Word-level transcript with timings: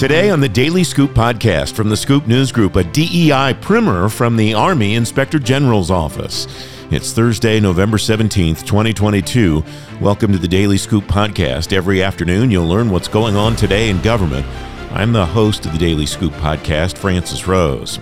Today 0.00 0.30
on 0.30 0.40
the 0.40 0.48
Daily 0.48 0.82
Scoop 0.82 1.10
podcast 1.10 1.74
from 1.74 1.90
the 1.90 1.96
Scoop 1.96 2.26
News 2.26 2.52
Group, 2.52 2.76
a 2.76 2.84
DEI 2.84 3.54
primer 3.60 4.08
from 4.08 4.34
the 4.34 4.54
Army 4.54 4.94
Inspector 4.94 5.38
General's 5.40 5.90
office. 5.90 6.46
It's 6.90 7.12
Thursday, 7.12 7.60
November 7.60 7.98
17th, 7.98 8.64
2022. 8.64 9.62
Welcome 10.00 10.32
to 10.32 10.38
the 10.38 10.48
Daily 10.48 10.78
Scoop 10.78 11.04
podcast. 11.04 11.74
Every 11.74 12.02
afternoon, 12.02 12.50
you'll 12.50 12.66
learn 12.66 12.90
what's 12.90 13.08
going 13.08 13.36
on 13.36 13.56
today 13.56 13.90
in 13.90 14.00
government. 14.00 14.46
I'm 14.90 15.12
the 15.12 15.26
host 15.26 15.66
of 15.66 15.72
the 15.72 15.78
Daily 15.78 16.06
Scoop 16.06 16.32
podcast, 16.32 16.96
Francis 16.96 17.46
Rose. 17.46 17.98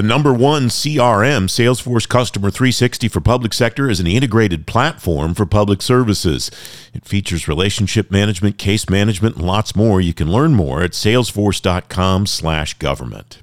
The 0.00 0.06
number 0.06 0.32
one 0.32 0.70
CRM, 0.70 1.44
Salesforce 1.44 2.08
Customer 2.08 2.50
360 2.50 3.08
for 3.08 3.20
public 3.20 3.52
sector, 3.52 3.90
is 3.90 4.00
an 4.00 4.06
integrated 4.06 4.66
platform 4.66 5.34
for 5.34 5.44
public 5.44 5.82
services. 5.82 6.50
It 6.94 7.04
features 7.04 7.46
relationship 7.46 8.10
management, 8.10 8.56
case 8.56 8.88
management, 8.88 9.36
and 9.36 9.46
lots 9.46 9.76
more. 9.76 10.00
You 10.00 10.14
can 10.14 10.32
learn 10.32 10.54
more 10.54 10.82
at 10.82 10.92
salesforce.com/government. 10.92 13.42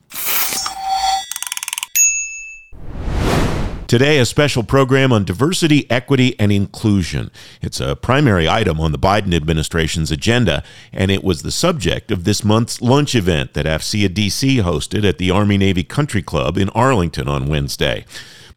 Today, 3.88 4.20
a 4.20 4.26
special 4.26 4.64
program 4.64 5.14
on 5.14 5.24
diversity, 5.24 5.90
equity, 5.90 6.38
and 6.38 6.52
inclusion. 6.52 7.32
It's 7.62 7.80
a 7.80 7.96
primary 7.96 8.46
item 8.50 8.82
on 8.82 8.92
the 8.92 9.00
Biden 9.00 9.34
administration's 9.34 10.12
agenda, 10.12 10.62
and 10.92 11.10
it 11.10 11.24
was 11.24 11.42
the 11.42 11.54
subject 11.54 12.12
of 12.12 12.26
this 12.26 12.44
month's 12.44 12.82
lunch 12.82 13.16
event 13.16 13.54
that 13.54 13.66
AFCEA 13.66 14.10
DC 14.10 14.62
hosted 14.62 15.08
at 15.08 15.20
the 15.20 15.32
Army 15.32 15.58
Navy 15.58 15.86
Country 15.86 16.22
Club 16.22 16.58
in 16.58 16.68
Arlington 16.72 17.30
on 17.30 17.48
Wednesday. 17.48 18.04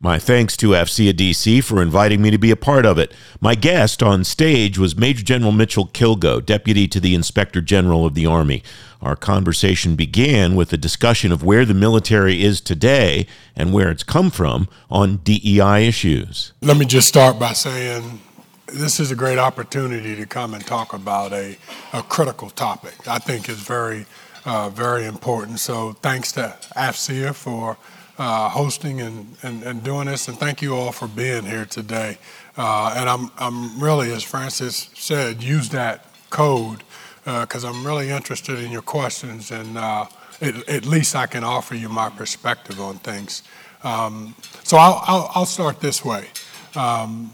My 0.01 0.19
thanks 0.19 0.57
to 0.57 0.71
AFCEA 0.71 1.13
DC 1.13 1.63
for 1.63 1.81
inviting 1.81 2.21
me 2.21 2.33
to 2.33 2.39
be 2.39 2.51
a 2.51 2.57
part 2.57 2.85
of 2.85 2.99
it. 2.99 3.15
My 3.41 3.55
guest 3.55 4.03
on 4.03 4.25
stage 4.25 4.79
was 4.79 4.97
Major 4.97 5.23
General 5.23 5.53
Mitchell 5.53 5.87
Kilgo, 5.87 6.45
Deputy 6.45 6.89
to 6.89 6.99
the 6.99 7.15
Inspector 7.15 7.61
General 7.61 8.05
of 8.05 8.15
the 8.15 8.27
Army. 8.27 8.65
Our 9.03 9.17
conversation 9.17 9.97
began 9.97 10.55
with 10.55 10.73
a 10.73 10.77
discussion 10.77 11.33
of 11.33 11.43
where 11.43 11.65
the 11.65 11.75
military 11.75 12.43
is 12.43 12.61
today 12.61 13.27
and 13.57 13.73
where 13.73 13.91
it's 13.91 14.03
come 14.03 14.31
from 14.31 14.69
on 14.91 15.19
DEI 15.19 15.87
issues. 15.89 16.53
Let 16.61 16.77
me 16.77 16.85
just 16.85 17.09
start 17.09 17.39
by 17.39 17.55
saying 17.55 18.21
this 18.67 19.01
is 19.01 19.11
a 19.11 19.17
great 19.17 19.39
opportunity 19.39 20.15
to 20.17 20.27
come 20.27 20.55
and 20.55 20.65
talk 20.65 20.93
about 20.93 21.33
a, 21.33 21.57
a 21.93 22.03
critical 22.03 22.51
topic. 22.51 23.09
I 23.09 23.19
think 23.19 23.49
is 23.49 23.61
very, 23.61 24.07
uh, 24.45 24.69
very 24.69 25.07
important. 25.07 25.61
So 25.61 25.93
thanks 26.03 26.33
to 26.33 26.57
AFCEA 26.77 27.35
for 27.35 27.79
uh, 28.19 28.51
hosting 28.51 29.01
and, 29.01 29.35
and, 29.43 29.63
and, 29.63 29.83
doing 29.83 30.07
this, 30.07 30.29
and 30.29 30.37
thank 30.37 30.61
you 30.61 30.75
all 30.77 30.93
for 30.93 31.09
being 31.09 31.45
here 31.45 31.65
today. 31.65 32.19
Uh, 32.55 32.95
and 32.95 33.09
I'm, 33.09 33.31
I'm 33.39 33.83
really, 33.83 34.13
as 34.13 34.23
Francis 34.23 34.91
said, 34.93 35.43
use 35.43 35.71
that 35.71 36.05
code 36.29 36.83
because 37.25 37.65
uh, 37.65 37.69
I'm 37.69 37.87
really 37.87 38.11
interested 38.11 38.59
in 38.59 38.71
your 38.71 38.83
questions, 38.83 39.51
and 39.51 39.77
uh, 39.77 40.07
it, 40.41 40.69
at 40.69 40.87
least 40.87 41.15
I 41.15 41.27
can 41.27 41.45
offer 41.45 41.75
you 41.75 41.89
my 41.89 42.09
perspective 42.11 42.81
on 42.81 42.99
things. 42.99 43.43
Um, 43.83 44.35
so 44.63 44.77
I'll, 44.77 45.03
I'll, 45.07 45.31
I'll, 45.35 45.47
start 45.47 45.81
this 45.81 46.05
way. 46.05 46.29
Um, 46.77 47.33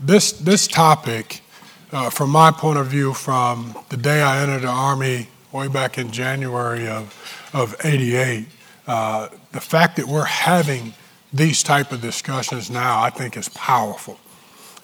this, 0.00 0.32
this 0.32 0.66
topic, 0.66 1.40
uh, 1.92 2.10
from 2.10 2.30
my 2.30 2.50
point 2.50 2.78
of 2.78 2.88
view, 2.88 3.14
from 3.14 3.76
the 3.90 3.96
day 3.96 4.20
I 4.20 4.42
entered 4.42 4.62
the 4.62 4.68
Army 4.68 5.28
way 5.52 5.68
back 5.68 5.96
in 5.96 6.10
January 6.10 6.88
of, 6.88 7.14
of 7.52 7.76
88, 7.84 8.48
uh, 8.88 9.28
the 9.52 9.60
fact 9.60 9.96
that 9.96 10.06
we're 10.06 10.24
having 10.24 10.94
these 11.32 11.62
type 11.62 11.92
of 11.92 12.00
discussions 12.00 12.70
now, 12.70 13.00
I 13.00 13.10
think, 13.10 13.36
is 13.36 13.48
powerful. 13.50 14.18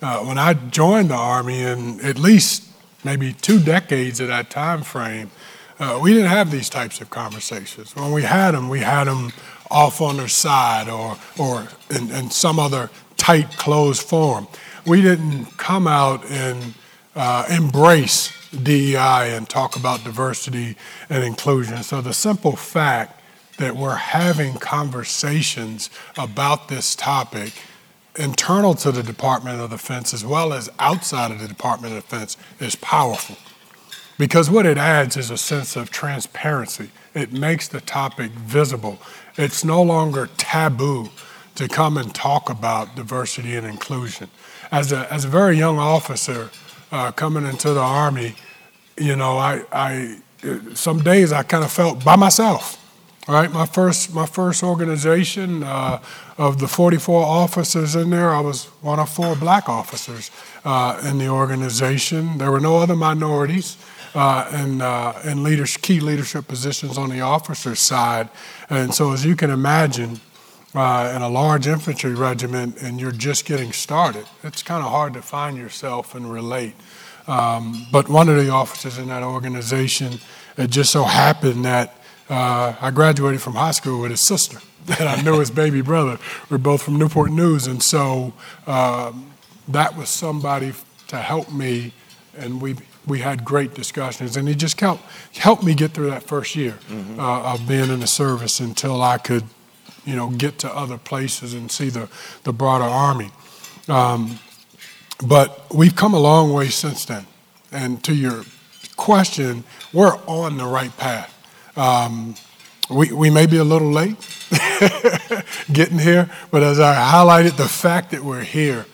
Uh, 0.00 0.20
when 0.20 0.38
I 0.38 0.54
joined 0.54 1.10
the 1.10 1.16
Army, 1.16 1.60
in 1.60 2.00
at 2.00 2.18
least 2.18 2.69
maybe 3.04 3.32
two 3.32 3.60
decades 3.60 4.20
of 4.20 4.28
that 4.28 4.50
time 4.50 4.82
frame, 4.82 5.30
uh, 5.78 5.98
we 6.00 6.12
didn't 6.12 6.28
have 6.28 6.50
these 6.50 6.68
types 6.68 7.00
of 7.00 7.08
conversations. 7.10 7.96
When 7.96 8.12
we 8.12 8.22
had 8.22 8.52
them, 8.52 8.68
we 8.68 8.80
had 8.80 9.04
them 9.04 9.32
off 9.70 10.00
on 10.00 10.18
their 10.18 10.28
side 10.28 10.88
or, 10.88 11.16
or 11.38 11.68
in, 11.90 12.10
in 12.10 12.30
some 12.30 12.58
other 12.58 12.90
tight, 13.16 13.56
closed 13.56 14.02
form. 14.02 14.46
We 14.86 15.00
didn't 15.00 15.56
come 15.56 15.86
out 15.86 16.24
and 16.30 16.74
uh, 17.14 17.46
embrace 17.50 18.32
DEI 18.50 19.34
and 19.36 19.48
talk 19.48 19.76
about 19.76 20.04
diversity 20.04 20.76
and 21.08 21.24
inclusion. 21.24 21.82
So 21.82 22.00
the 22.00 22.12
simple 22.12 22.56
fact 22.56 23.20
that 23.58 23.76
we're 23.76 23.94
having 23.94 24.54
conversations 24.54 25.90
about 26.16 26.68
this 26.68 26.94
topic 26.94 27.52
internal 28.16 28.74
to 28.74 28.92
the 28.92 29.02
Department 29.02 29.60
of 29.60 29.70
Defense 29.70 30.12
as 30.12 30.24
well 30.24 30.52
as 30.52 30.68
outside 30.78 31.30
of 31.30 31.40
the 31.40 31.48
Department 31.48 31.96
of 31.96 32.02
Defense 32.02 32.36
is 32.58 32.76
powerful. 32.76 33.36
Because 34.18 34.50
what 34.50 34.66
it 34.66 34.76
adds 34.76 35.16
is 35.16 35.30
a 35.30 35.38
sense 35.38 35.76
of 35.76 35.90
transparency. 35.90 36.90
It 37.14 37.32
makes 37.32 37.68
the 37.68 37.80
topic 37.80 38.32
visible. 38.32 38.98
It's 39.36 39.64
no 39.64 39.82
longer 39.82 40.28
taboo 40.36 41.08
to 41.54 41.68
come 41.68 41.96
and 41.96 42.14
talk 42.14 42.50
about 42.50 42.96
diversity 42.96 43.56
and 43.56 43.66
inclusion. 43.66 44.28
As 44.70 44.92
a, 44.92 45.12
as 45.12 45.24
a 45.24 45.28
very 45.28 45.56
young 45.56 45.78
officer 45.78 46.50
uh, 46.92 47.12
coming 47.12 47.46
into 47.46 47.72
the 47.72 47.80
Army, 47.80 48.34
you 48.96 49.16
know, 49.16 49.38
I, 49.38 49.62
I, 49.72 50.18
some 50.74 51.02
days 51.02 51.32
I 51.32 51.42
kind 51.42 51.64
of 51.64 51.70
felt 51.70 52.04
by 52.04 52.16
myself. 52.16 52.76
All 53.30 53.36
right, 53.36 53.52
my 53.52 53.64
first 53.64 54.12
my 54.12 54.26
first 54.26 54.64
organization 54.64 55.62
uh, 55.62 56.02
of 56.36 56.58
the 56.58 56.66
44 56.66 57.22
officers 57.22 57.94
in 57.94 58.10
there, 58.10 58.30
I 58.30 58.40
was 58.40 58.64
one 58.82 58.98
of 58.98 59.08
four 59.08 59.36
black 59.36 59.68
officers 59.68 60.32
uh, 60.64 61.00
in 61.08 61.18
the 61.18 61.28
organization. 61.28 62.38
There 62.38 62.50
were 62.50 62.58
no 62.58 62.78
other 62.78 62.96
minorities 62.96 63.76
uh, 64.16 64.50
in 64.52 64.82
uh, 64.82 65.22
in 65.22 65.44
leadership, 65.44 65.80
key 65.80 66.00
leadership 66.00 66.48
positions 66.48 66.98
on 66.98 67.08
the 67.08 67.20
officer 67.20 67.76
side, 67.76 68.28
and 68.68 68.92
so 68.92 69.12
as 69.12 69.24
you 69.24 69.36
can 69.36 69.50
imagine. 69.50 70.20
Uh, 70.72 71.12
in 71.16 71.20
a 71.20 71.28
large 71.28 71.66
infantry 71.66 72.14
regiment, 72.14 72.80
and 72.80 73.00
you're 73.00 73.10
just 73.10 73.44
getting 73.44 73.72
started, 73.72 74.24
it's 74.44 74.62
kind 74.62 74.84
of 74.84 74.90
hard 74.92 75.12
to 75.12 75.20
find 75.20 75.56
yourself 75.56 76.14
and 76.14 76.32
relate. 76.32 76.74
Um, 77.26 77.88
but 77.90 78.08
one 78.08 78.28
of 78.28 78.36
the 78.36 78.50
officers 78.50 78.96
in 78.96 79.08
that 79.08 79.24
organization, 79.24 80.20
it 80.56 80.70
just 80.70 80.92
so 80.92 81.02
happened 81.02 81.64
that 81.64 81.99
uh, 82.30 82.76
I 82.80 82.90
graduated 82.92 83.42
from 83.42 83.54
high 83.54 83.72
school 83.72 84.00
with 84.00 84.12
his 84.12 84.26
sister, 84.26 84.58
and 84.98 85.08
I 85.08 85.20
knew 85.20 85.40
his 85.40 85.50
baby 85.50 85.82
brother. 85.82 86.18
We're 86.48 86.58
both 86.58 86.82
from 86.82 86.96
Newport 86.96 87.32
News, 87.32 87.66
and 87.66 87.82
so 87.82 88.32
um, 88.66 89.32
that 89.68 89.96
was 89.96 90.08
somebody 90.08 90.72
to 91.08 91.16
help 91.16 91.52
me, 91.52 91.92
and 92.38 92.62
we 92.62 92.76
we 93.06 93.18
had 93.18 93.44
great 93.44 93.74
discussions, 93.74 94.36
and 94.36 94.46
he 94.46 94.54
just 94.54 94.80
helped 94.80 95.02
helped 95.38 95.64
me 95.64 95.74
get 95.74 95.90
through 95.90 96.10
that 96.10 96.22
first 96.22 96.54
year 96.54 96.78
mm-hmm. 96.88 97.18
uh, 97.18 97.54
of 97.54 97.66
being 97.66 97.90
in 97.90 98.00
the 98.00 98.06
service 98.06 98.60
until 98.60 99.02
I 99.02 99.18
could, 99.18 99.44
you 100.04 100.14
know, 100.14 100.30
get 100.30 100.58
to 100.60 100.74
other 100.74 100.98
places 100.98 101.52
and 101.52 101.70
see 101.70 101.88
the 101.88 102.08
the 102.44 102.52
broader 102.52 102.84
army. 102.84 103.30
Um, 103.88 104.38
but 105.26 105.74
we've 105.74 105.96
come 105.96 106.14
a 106.14 106.20
long 106.20 106.52
way 106.52 106.68
since 106.68 107.04
then, 107.04 107.26
and 107.72 108.02
to 108.04 108.14
your 108.14 108.44
question, 108.96 109.64
we're 109.92 110.16
on 110.26 110.56
the 110.56 110.66
right 110.66 110.96
path. 110.96 111.36
Um, 111.80 112.34
we, 112.90 113.10
we 113.10 113.30
may 113.30 113.46
be 113.46 113.56
a 113.56 113.64
little 113.64 113.90
late 113.90 114.18
getting 115.72 115.98
here, 115.98 116.28
but 116.50 116.62
as 116.62 116.78
I 116.78 116.94
highlighted, 116.94 117.56
the 117.56 117.68
fact 117.68 118.10
that 118.10 118.22
we're 118.22 118.44
here 118.44 118.84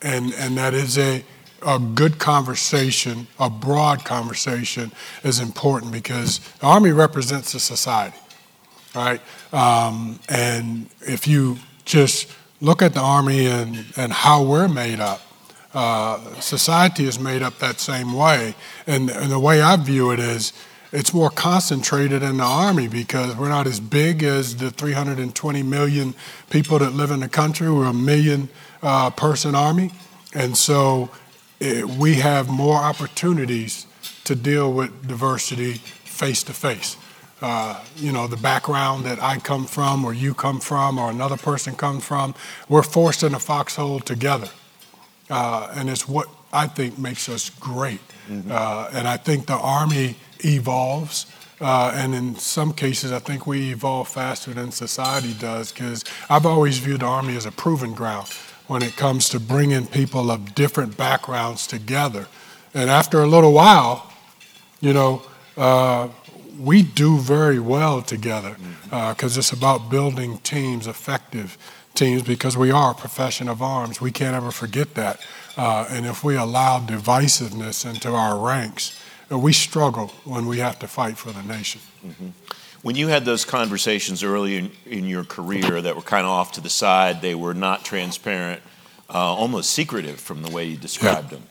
and, 0.00 0.34
and 0.34 0.58
that 0.58 0.74
is 0.74 0.98
a, 0.98 1.22
a 1.64 1.78
good 1.78 2.18
conversation, 2.18 3.28
a 3.38 3.48
broad 3.48 4.04
conversation, 4.04 4.90
is 5.22 5.38
important 5.38 5.92
because 5.92 6.40
the 6.58 6.66
Army 6.66 6.90
represents 6.90 7.54
a 7.54 7.60
society, 7.60 8.18
right? 8.92 9.20
Um, 9.52 10.18
and 10.28 10.88
if 11.02 11.28
you 11.28 11.58
just 11.84 12.28
look 12.60 12.82
at 12.82 12.92
the 12.92 13.00
Army 13.00 13.46
and, 13.46 13.84
and 13.96 14.12
how 14.12 14.42
we're 14.42 14.66
made 14.66 14.98
up, 14.98 15.20
uh, 15.74 16.18
society 16.40 17.04
is 17.04 17.20
made 17.20 17.42
up 17.42 17.60
that 17.60 17.78
same 17.78 18.12
way. 18.14 18.56
And, 18.88 19.10
and 19.10 19.30
the 19.30 19.38
way 19.38 19.62
I 19.62 19.76
view 19.76 20.10
it 20.10 20.18
is, 20.18 20.52
it's 20.92 21.14
more 21.14 21.30
concentrated 21.30 22.22
in 22.22 22.36
the 22.36 22.44
Army 22.44 22.86
because 22.86 23.34
we're 23.36 23.48
not 23.48 23.66
as 23.66 23.80
big 23.80 24.22
as 24.22 24.56
the 24.56 24.70
320 24.70 25.62
million 25.62 26.14
people 26.50 26.78
that 26.78 26.92
live 26.92 27.10
in 27.10 27.20
the 27.20 27.28
country. 27.28 27.70
We're 27.70 27.86
a 27.86 27.94
million 27.94 28.50
uh, 28.82 29.10
person 29.10 29.54
Army. 29.54 29.90
And 30.34 30.56
so 30.56 31.10
it, 31.60 31.84
eh, 31.84 31.98
we 31.98 32.16
have 32.16 32.48
more 32.48 32.76
opportunities 32.76 33.86
to 34.24 34.34
deal 34.34 34.72
with 34.72 35.08
diversity 35.08 35.74
face 36.04 36.42
to 36.44 36.52
face. 36.52 36.96
you 37.96 38.12
know, 38.12 38.26
the 38.26 38.36
background 38.36 39.04
that 39.04 39.20
I 39.20 39.38
come 39.38 39.66
from, 39.66 40.04
or 40.04 40.12
you 40.12 40.34
come 40.34 40.60
from, 40.60 40.98
or 40.98 41.10
another 41.10 41.36
person 41.36 41.74
comes 41.74 42.04
from, 42.04 42.34
we're 42.68 42.84
forced 42.84 43.22
in 43.22 43.34
a 43.34 43.40
foxhole 43.40 43.98
together. 44.00 44.48
Uh, 45.28 45.72
and 45.74 45.88
it's 45.88 46.06
what 46.06 46.28
I 46.52 46.66
think 46.66 46.98
makes 46.98 47.28
us 47.28 47.50
great. 47.50 48.00
Mm-hmm. 48.28 48.50
Uh, 48.52 48.90
and 48.92 49.08
I 49.08 49.16
think 49.16 49.46
the 49.46 49.56
Army 49.56 50.16
evolves. 50.44 51.26
Uh, 51.60 51.92
and 51.94 52.14
in 52.14 52.34
some 52.34 52.72
cases, 52.72 53.12
I 53.12 53.20
think 53.20 53.46
we 53.46 53.70
evolve 53.70 54.08
faster 54.08 54.52
than 54.52 54.72
society 54.72 55.34
does 55.34 55.72
because 55.72 56.04
I've 56.28 56.44
always 56.44 56.78
viewed 56.78 57.00
the 57.00 57.06
Army 57.06 57.36
as 57.36 57.46
a 57.46 57.52
proving 57.52 57.94
ground 57.94 58.28
when 58.66 58.82
it 58.82 58.96
comes 58.96 59.28
to 59.30 59.40
bringing 59.40 59.86
people 59.86 60.30
of 60.30 60.54
different 60.54 60.96
backgrounds 60.96 61.66
together. 61.66 62.26
And 62.74 62.90
after 62.90 63.22
a 63.22 63.26
little 63.26 63.52
while, 63.52 64.10
you 64.80 64.92
know, 64.92 65.22
uh, 65.56 66.08
we 66.58 66.82
do 66.82 67.18
very 67.18 67.58
well 67.58 68.02
together 68.02 68.56
because 68.84 69.36
uh, 69.36 69.40
it's 69.40 69.52
about 69.52 69.90
building 69.90 70.38
teams, 70.38 70.86
effective 70.86 71.56
teams, 71.94 72.22
because 72.22 72.56
we 72.56 72.70
are 72.70 72.92
a 72.92 72.94
profession 72.94 73.48
of 73.48 73.62
arms. 73.62 74.00
We 74.00 74.10
can't 74.10 74.34
ever 74.34 74.50
forget 74.50 74.94
that. 74.94 75.20
Uh, 75.56 75.86
and 75.90 76.06
if 76.06 76.24
we 76.24 76.36
allow 76.36 76.80
divisiveness 76.80 77.88
into 77.88 78.10
our 78.10 78.38
ranks, 78.38 78.98
uh, 79.30 79.38
we 79.38 79.52
struggle 79.52 80.08
when 80.24 80.46
we 80.46 80.58
have 80.58 80.78
to 80.78 80.88
fight 80.88 81.18
for 81.18 81.30
the 81.30 81.42
nation. 81.42 81.80
Mm-hmm. 82.06 82.28
When 82.82 82.96
you 82.96 83.08
had 83.08 83.24
those 83.24 83.44
conversations 83.44 84.22
early 84.24 84.56
in, 84.56 84.72
in, 84.86 85.04
your 85.04 85.24
career 85.24 85.80
that 85.80 85.94
were 85.94 86.02
kind 86.02 86.26
of 86.26 86.32
off 86.32 86.52
to 86.52 86.60
the 86.60 86.70
side, 86.70 87.22
they 87.22 87.34
were 87.34 87.54
not 87.54 87.84
transparent, 87.84 88.60
uh, 89.08 89.18
almost 89.18 89.70
secretive 89.70 90.18
from 90.18 90.42
the 90.42 90.50
way 90.50 90.64
you 90.64 90.76
described 90.76 91.30
yeah. 91.30 91.38
them. 91.38 91.48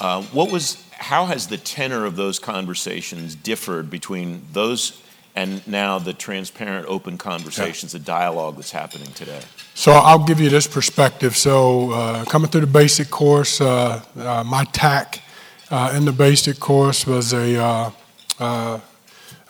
Uh, 0.00 0.22
what 0.24 0.50
was 0.50 0.82
how 0.92 1.26
has 1.26 1.48
the 1.48 1.58
tenor 1.58 2.04
of 2.06 2.16
those 2.16 2.38
conversations 2.38 3.34
differed 3.34 3.90
between 3.90 4.42
those 4.52 5.02
and 5.34 5.66
now 5.66 5.98
the 5.98 6.12
transparent, 6.12 6.86
open 6.86 7.16
conversations, 7.18 7.94
yeah. 7.94 7.98
the 7.98 8.04
dialogue 8.04 8.56
that's 8.56 8.70
happening 8.70 9.08
today? 9.14 9.40
So 9.74 9.92
I'll 9.92 10.24
give 10.24 10.40
you 10.40 10.50
this 10.50 10.66
perspective. 10.66 11.36
So 11.36 11.92
uh, 11.92 12.24
coming 12.26 12.50
through 12.50 12.62
the 12.62 12.66
basic 12.66 13.10
course, 13.10 13.60
uh, 13.60 14.02
uh, 14.16 14.44
my 14.44 14.64
TAC 14.64 15.22
uh, 15.70 15.92
in 15.96 16.04
the 16.04 16.12
basic 16.12 16.60
course 16.60 17.06
was 17.06 17.32
a 17.32 17.56
uh, 17.56 17.90
uh, 18.38 18.80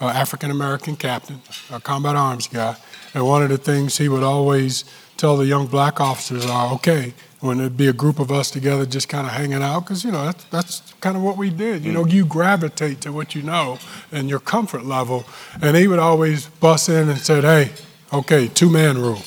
African 0.00 0.50
American 0.50 0.96
captain, 0.96 1.40
a 1.70 1.80
combat 1.80 2.16
arms 2.16 2.46
guy, 2.46 2.76
and 3.14 3.26
one 3.26 3.42
of 3.42 3.48
the 3.48 3.58
things 3.58 3.98
he 3.98 4.08
would 4.08 4.22
always 4.22 4.84
tell 5.16 5.36
the 5.36 5.46
young 5.46 5.66
black 5.66 6.00
officers 6.00 6.46
are, 6.46 6.72
okay, 6.74 7.14
when 7.42 7.58
there'd 7.58 7.76
be 7.76 7.88
a 7.88 7.92
group 7.92 8.20
of 8.20 8.30
us 8.30 8.50
together 8.50 8.86
just 8.86 9.08
kind 9.08 9.26
of 9.26 9.32
hanging 9.32 9.62
out 9.62 9.80
because 9.80 10.04
you 10.04 10.12
know 10.12 10.24
that's, 10.24 10.44
that's 10.44 10.94
kind 11.00 11.16
of 11.16 11.22
what 11.24 11.36
we 11.36 11.50
did. 11.50 11.84
You 11.84 11.92
know 11.92 12.06
you 12.06 12.24
gravitate 12.24 13.00
to 13.02 13.12
what 13.12 13.34
you 13.34 13.42
know 13.42 13.78
and 14.12 14.28
your 14.28 14.38
comfort 14.38 14.84
level. 14.84 15.24
And 15.60 15.76
he 15.76 15.88
would 15.88 15.98
always 15.98 16.46
bust 16.46 16.88
in 16.88 17.08
and 17.08 17.18
said 17.18 17.42
hey 17.42 17.72
okay 18.12 18.46
two 18.46 18.70
man 18.70 18.96
rule. 18.96 19.22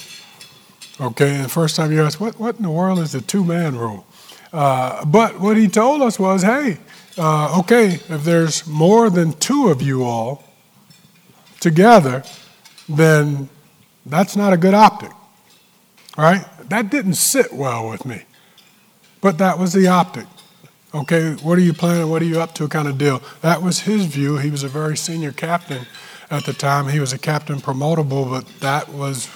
Okay 1.00 1.36
and 1.36 1.46
the 1.46 1.50
first 1.50 1.76
time 1.76 1.92
you 1.92 2.02
asked 2.02 2.22
what, 2.22 2.40
what 2.40 2.56
in 2.56 2.64
the 2.64 2.72
world 2.72 3.00
is 3.00 3.12
the 3.12 3.22
two 3.22 3.44
man 3.44 3.78
rule? 3.78 4.06
Uh, 4.54 5.04
but 5.04 5.42
what 5.42 5.58
he 5.58 5.68
told 5.68 6.02
us 6.02 6.18
was 6.18 6.42
hey 6.42 6.78
uh, 7.18 7.60
okay 7.60 8.00
if 8.08 8.24
there's 8.24 8.66
more 8.66 9.10
than 9.10 9.34
two 9.34 9.68
of 9.68 9.82
you 9.82 10.06
all 10.06 10.42
together 11.60 12.24
then 12.88 13.50
that's 14.06 14.38
not 14.38 14.54
a 14.54 14.58
good 14.58 14.74
optic 14.74 15.12
right 16.24 16.46
that 16.70 16.90
didn't 16.90 17.16
sit 17.16 17.54
well 17.54 17.90
with 17.90 18.06
me. 18.06 18.24
But 19.22 19.38
that 19.38 19.58
was 19.58 19.74
the 19.74 19.88
optic. 19.88 20.26
Okay, 20.94 21.34
what 21.34 21.58
are 21.58 21.62
you 21.62 21.74
planning? 21.74 22.10
What 22.10 22.22
are 22.22 22.26
you 22.26 22.40
up 22.40 22.54
to? 22.56 22.68
Kind 22.68 22.88
of 22.88 22.98
deal. 22.98 23.22
That 23.42 23.62
was 23.62 23.82
his 23.82 24.06
view. 24.06 24.38
He 24.38 24.50
was 24.50 24.64
a 24.64 24.68
very 24.68 24.96
senior 24.96 25.32
captain 25.32 25.86
at 26.32 26.46
the 26.46 26.54
time. 26.54 26.88
He 26.88 27.00
was 27.00 27.12
a 27.12 27.18
captain 27.18 27.58
promotable, 27.58 28.30
but 28.30 28.48
that 28.62 28.90
was 28.90 29.30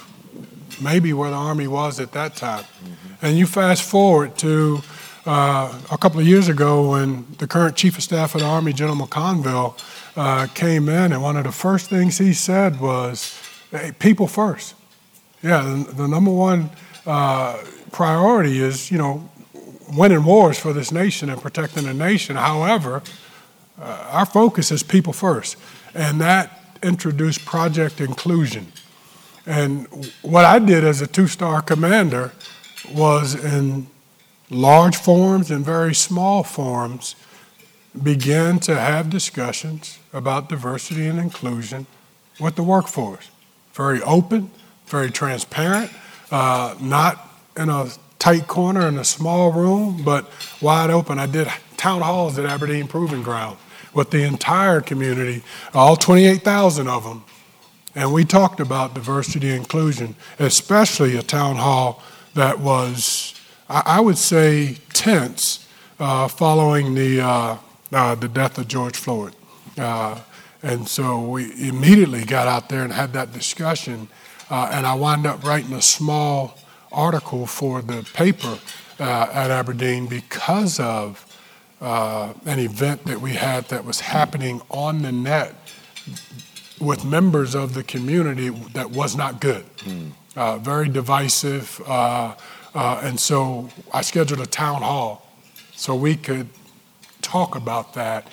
maybe 0.80 1.12
where 1.12 1.30
the 1.30 1.36
Army 1.36 1.66
was 1.66 2.00
at 2.00 2.12
that 2.12 2.34
time. 2.36 2.64
Mm-hmm. 2.64 3.26
And 3.26 3.36
you 3.36 3.46
fast 3.46 3.82
forward 3.82 4.38
to 4.38 4.80
uh, 5.26 5.78
a 5.90 5.98
couple 5.98 6.20
of 6.20 6.26
years 6.26 6.48
ago 6.48 6.90
when 6.92 7.26
the 7.38 7.46
current 7.46 7.76
Chief 7.76 7.98
of 7.98 8.02
Staff 8.02 8.34
of 8.34 8.40
the 8.40 8.46
Army, 8.46 8.72
General 8.72 8.96
McConville, 8.96 9.78
uh, 10.16 10.46
came 10.54 10.88
in, 10.88 11.12
and 11.12 11.22
one 11.22 11.36
of 11.36 11.44
the 11.44 11.52
first 11.52 11.90
things 11.90 12.16
he 12.16 12.32
said 12.32 12.80
was, 12.80 13.38
hey, 13.70 13.92
people 13.98 14.26
first. 14.26 14.74
Yeah, 15.42 15.62
the, 15.62 15.92
the 15.92 16.08
number 16.08 16.30
one 16.30 16.70
uh, 17.06 17.62
priority 17.92 18.60
is, 18.60 18.90
you 18.90 18.98
know, 18.98 19.28
winning 19.94 20.24
wars 20.24 20.58
for 20.58 20.72
this 20.72 20.92
nation 20.92 21.30
and 21.30 21.40
protecting 21.40 21.84
the 21.84 21.94
nation. 21.94 22.36
However, 22.36 23.02
uh, 23.80 24.08
our 24.10 24.26
focus 24.26 24.70
is 24.70 24.82
people 24.82 25.12
first, 25.12 25.56
and 25.94 26.20
that 26.20 26.78
introduced 26.82 27.44
project 27.44 28.00
inclusion. 28.00 28.72
And 29.46 29.86
what 30.22 30.44
I 30.44 30.58
did 30.58 30.84
as 30.84 31.00
a 31.00 31.06
two 31.06 31.26
star 31.26 31.62
commander 31.62 32.32
was 32.92 33.34
in 33.34 33.86
large 34.50 34.96
forums 34.96 35.50
and 35.50 35.64
very 35.64 35.94
small 35.94 36.42
forums 36.42 37.14
begin 38.02 38.58
to 38.60 38.74
have 38.74 39.10
discussions 39.10 39.98
about 40.12 40.48
diversity 40.48 41.06
and 41.06 41.18
inclusion 41.18 41.86
with 42.38 42.56
the 42.56 42.62
workforce. 42.62 43.30
Very 43.74 44.02
open, 44.02 44.50
very 44.90 45.10
transparent, 45.10 45.90
uh, 46.30 46.74
not 46.80 47.28
in 47.56 47.68
a 47.68 47.88
tight 48.18 48.46
corner 48.46 48.86
in 48.86 48.98
a 48.98 49.04
small 49.04 49.52
room, 49.52 50.02
but 50.04 50.28
wide 50.60 50.90
open. 50.90 51.18
I 51.18 51.26
did 51.26 51.48
town 51.76 52.02
halls 52.02 52.38
at 52.38 52.44
Aberdeen 52.44 52.86
Proving 52.86 53.22
Ground 53.22 53.56
with 53.94 54.10
the 54.10 54.22
entire 54.22 54.80
community, 54.80 55.42
all 55.74 55.96
28,000 55.96 56.88
of 56.88 57.04
them. 57.04 57.24
And 57.94 58.12
we 58.12 58.24
talked 58.24 58.60
about 58.60 58.94
diversity 58.94 59.48
and 59.48 59.58
inclusion, 59.58 60.14
especially 60.38 61.16
a 61.16 61.22
town 61.22 61.56
hall 61.56 62.02
that 62.34 62.60
was, 62.60 63.34
I 63.68 63.98
would 63.98 64.18
say, 64.18 64.76
tense 64.92 65.66
uh, 65.98 66.28
following 66.28 66.94
the, 66.94 67.20
uh, 67.20 67.56
uh, 67.92 68.14
the 68.14 68.28
death 68.28 68.58
of 68.58 68.68
George 68.68 68.96
Floyd. 68.96 69.34
Uh, 69.76 70.20
and 70.62 70.86
so 70.86 71.20
we 71.20 71.68
immediately 71.68 72.24
got 72.24 72.46
out 72.46 72.68
there 72.68 72.84
and 72.84 72.92
had 72.92 73.12
that 73.14 73.32
discussion 73.32 74.08
uh, 74.50 74.70
and 74.72 74.86
I 74.86 74.94
wind 74.94 75.26
up 75.26 75.44
writing 75.44 75.72
a 75.72 75.82
small 75.82 76.58
article 76.92 77.46
for 77.46 77.82
the 77.82 78.02
paper 78.14 78.58
uh, 78.98 79.28
at 79.32 79.50
Aberdeen 79.50 80.06
because 80.06 80.80
of 80.80 81.26
uh, 81.80 82.34
an 82.44 82.58
event 82.58 83.04
that 83.04 83.20
we 83.20 83.32
had 83.32 83.64
that 83.66 83.84
was 83.84 84.00
happening 84.00 84.60
on 84.70 85.02
the 85.02 85.12
net 85.12 85.54
with 86.80 87.04
members 87.04 87.54
of 87.54 87.74
the 87.74 87.82
community 87.82 88.50
that 88.74 88.90
was 88.90 89.16
not 89.16 89.40
good, 89.40 89.64
mm. 89.78 90.10
very 90.62 90.88
divisive. 90.88 91.80
Uh, 91.86 92.34
uh, 92.74 93.00
and 93.02 93.18
so 93.18 93.68
I 93.92 94.02
scheduled 94.02 94.40
a 94.40 94.46
town 94.46 94.82
hall 94.82 95.26
so 95.74 95.94
we 95.94 96.16
could 96.16 96.48
talk 97.22 97.56
about 97.56 97.94
that 97.94 98.28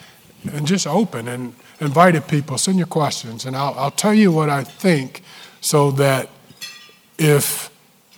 and 0.51 0.67
just 0.67 0.87
open 0.87 1.27
and 1.27 1.53
invited 1.79 2.27
people, 2.27 2.57
send 2.57 2.77
your 2.77 2.87
questions, 2.87 3.45
and 3.45 3.55
I'll, 3.55 3.73
I'll 3.77 3.91
tell 3.91 4.13
you 4.13 4.31
what 4.31 4.49
I 4.49 4.63
think 4.63 5.23
so 5.67 5.91
that 5.91 6.29
if 7.17 7.69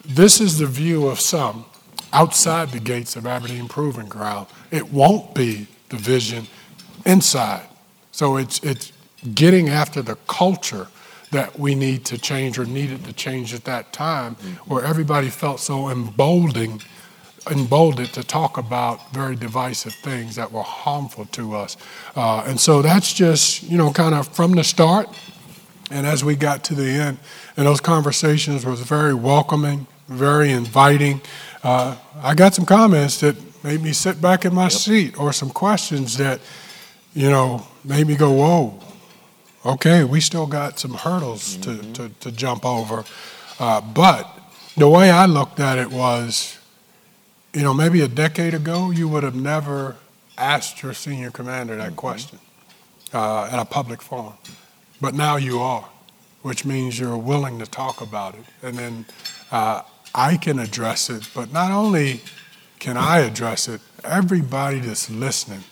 this 0.06 0.40
is 0.40 0.60
the 0.60 0.68
view 0.68 1.07
of 1.07 1.19
some 1.19 1.66
outside 2.13 2.69
the 2.69 2.80
gates 2.80 3.16
of 3.16 3.25
Aberdeen 3.25 3.68
Proving 3.68 4.07
Ground, 4.07 4.46
it 4.69 4.94
won't 4.94 5.34
be 5.34 5.66
the 5.90 5.96
vision 5.98 6.46
inside. 7.07 7.68
So 8.12 8.38
it's, 8.38 8.63
it's 8.63 8.94
getting 9.34 9.68
after 9.68 10.03
the 10.03 10.15
culture 10.27 10.89
that 11.32 11.58
we 11.58 11.74
need 11.74 12.06
to 12.06 12.20
change 12.20 12.60
or 12.60 12.65
needed 12.65 13.03
to 13.06 13.13
change 13.13 13.56
at 13.56 13.63
that 13.63 13.94
time, 13.94 14.36
where 14.68 14.86
everybody 14.86 15.29
felt 15.29 15.60
so 15.60 15.89
emboldened, 15.89 16.86
emboldened 17.50 18.13
to 18.13 18.24
talk 18.24 18.60
about 18.60 19.12
very 19.12 19.36
divisive 19.36 19.94
things 19.94 20.36
that 20.36 20.51
were 20.51 20.62
harmful 20.62 21.25
to 21.25 21.56
us. 21.56 21.77
Uh, 22.15 22.44
and 22.46 22.60
so 22.60 22.84
that's 22.84 23.12
just, 23.12 23.63
you 23.63 23.77
know, 23.77 23.91
kind 23.91 24.13
of 24.13 24.27
from 24.27 24.51
the 24.51 24.63
start, 24.63 25.10
and 25.89 26.05
as 26.05 26.24
we 26.24 26.36
got 26.36 26.63
to 26.65 26.75
the 26.75 26.89
end, 26.89 27.17
and 27.58 27.65
those 27.65 27.81
conversations 27.81 28.65
was 28.65 28.81
very 28.81 29.13
welcoming, 29.13 29.88
very 30.08 30.51
inviting. 30.51 31.22
Uh, 31.63 31.96
I 32.22 32.36
got 32.36 32.53
some 32.53 32.65
comments 32.65 33.19
that 33.22 33.36
made 33.63 33.81
me 33.81 33.91
sit 33.91 34.22
back 34.22 34.46
in 34.46 34.53
my 34.53 34.63
yep. 34.63 34.72
seat, 34.72 35.19
or 35.19 35.34
some 35.34 35.50
questions 35.50 36.17
that, 36.17 36.39
you 37.13 37.29
know, 37.29 37.65
made 37.84 38.08
me 38.08 38.15
go, 38.15 38.31
"Whoa, 38.31 38.79
okay, 39.65 40.03
we 40.03 40.22
still 40.22 40.48
got 40.48 40.79
some 40.79 40.93
hurdles 40.93 41.58
mm-hmm. 41.58 41.93
to, 41.93 42.10
to, 42.10 42.15
to, 42.19 42.31
jump 42.31 42.65
over." 42.65 43.03
Uh, 43.60 43.81
but 43.81 44.27
the 44.77 44.88
way 44.88 45.10
I 45.10 45.25
looked 45.25 45.60
at 45.60 45.77
it 45.77 45.91
was, 45.91 46.58
you 47.53 47.62
know, 47.62 47.74
maybe 47.74 48.01
a 48.01 48.08
decade 48.08 48.53
ago, 48.53 48.91
you 48.91 49.08
would 49.10 49.24
have 49.24 49.36
never 49.36 49.98
asked 50.38 50.81
your 50.81 50.93
senior 50.93 51.31
commander 51.31 51.75
that 51.75 51.88
mm-hmm. 51.88 51.96
question 51.96 52.39
uh, 53.13 53.50
in 53.51 53.60
a 53.60 53.65
public 53.65 54.01
forum. 54.01 54.34
But 55.01 55.13
now 55.13 55.38
you 55.38 55.60
are, 55.60 55.89
which 56.41 56.65
means 56.65 57.00
you're 57.00 57.18
willing 57.18 57.60
to 57.60 57.65
talk 57.65 58.01
about 58.01 58.36
it. 58.36 58.46
And 58.62 58.77
then 58.77 59.06
uh, 59.51 59.84
I 60.13 60.38
can 60.38 60.60
address 60.60 61.10
it, 61.10 61.29
but 61.34 61.53
not 61.53 61.72
only 61.72 62.22
can 62.79 62.98
I 62.98 63.20
address 63.20 63.68
it, 63.68 63.82
everybody 64.03 64.79
that's 64.79 65.10
listening 65.10 65.63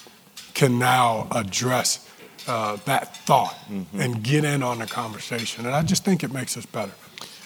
can 0.53 0.79
now 0.79 1.27
address 1.31 2.09
uh, 2.47 2.77
that 2.85 3.15
thought 3.17 3.55
mm-hmm. 3.69 3.99
and 3.99 4.23
get 4.23 4.45
in 4.45 4.63
on 4.63 4.79
the 4.79 4.85
conversation. 4.85 5.65
And 5.65 5.75
I 5.75 5.83
just 5.83 6.05
think 6.05 6.23
it 6.23 6.31
makes 6.31 6.57
us 6.57 6.65
better. 6.65 6.93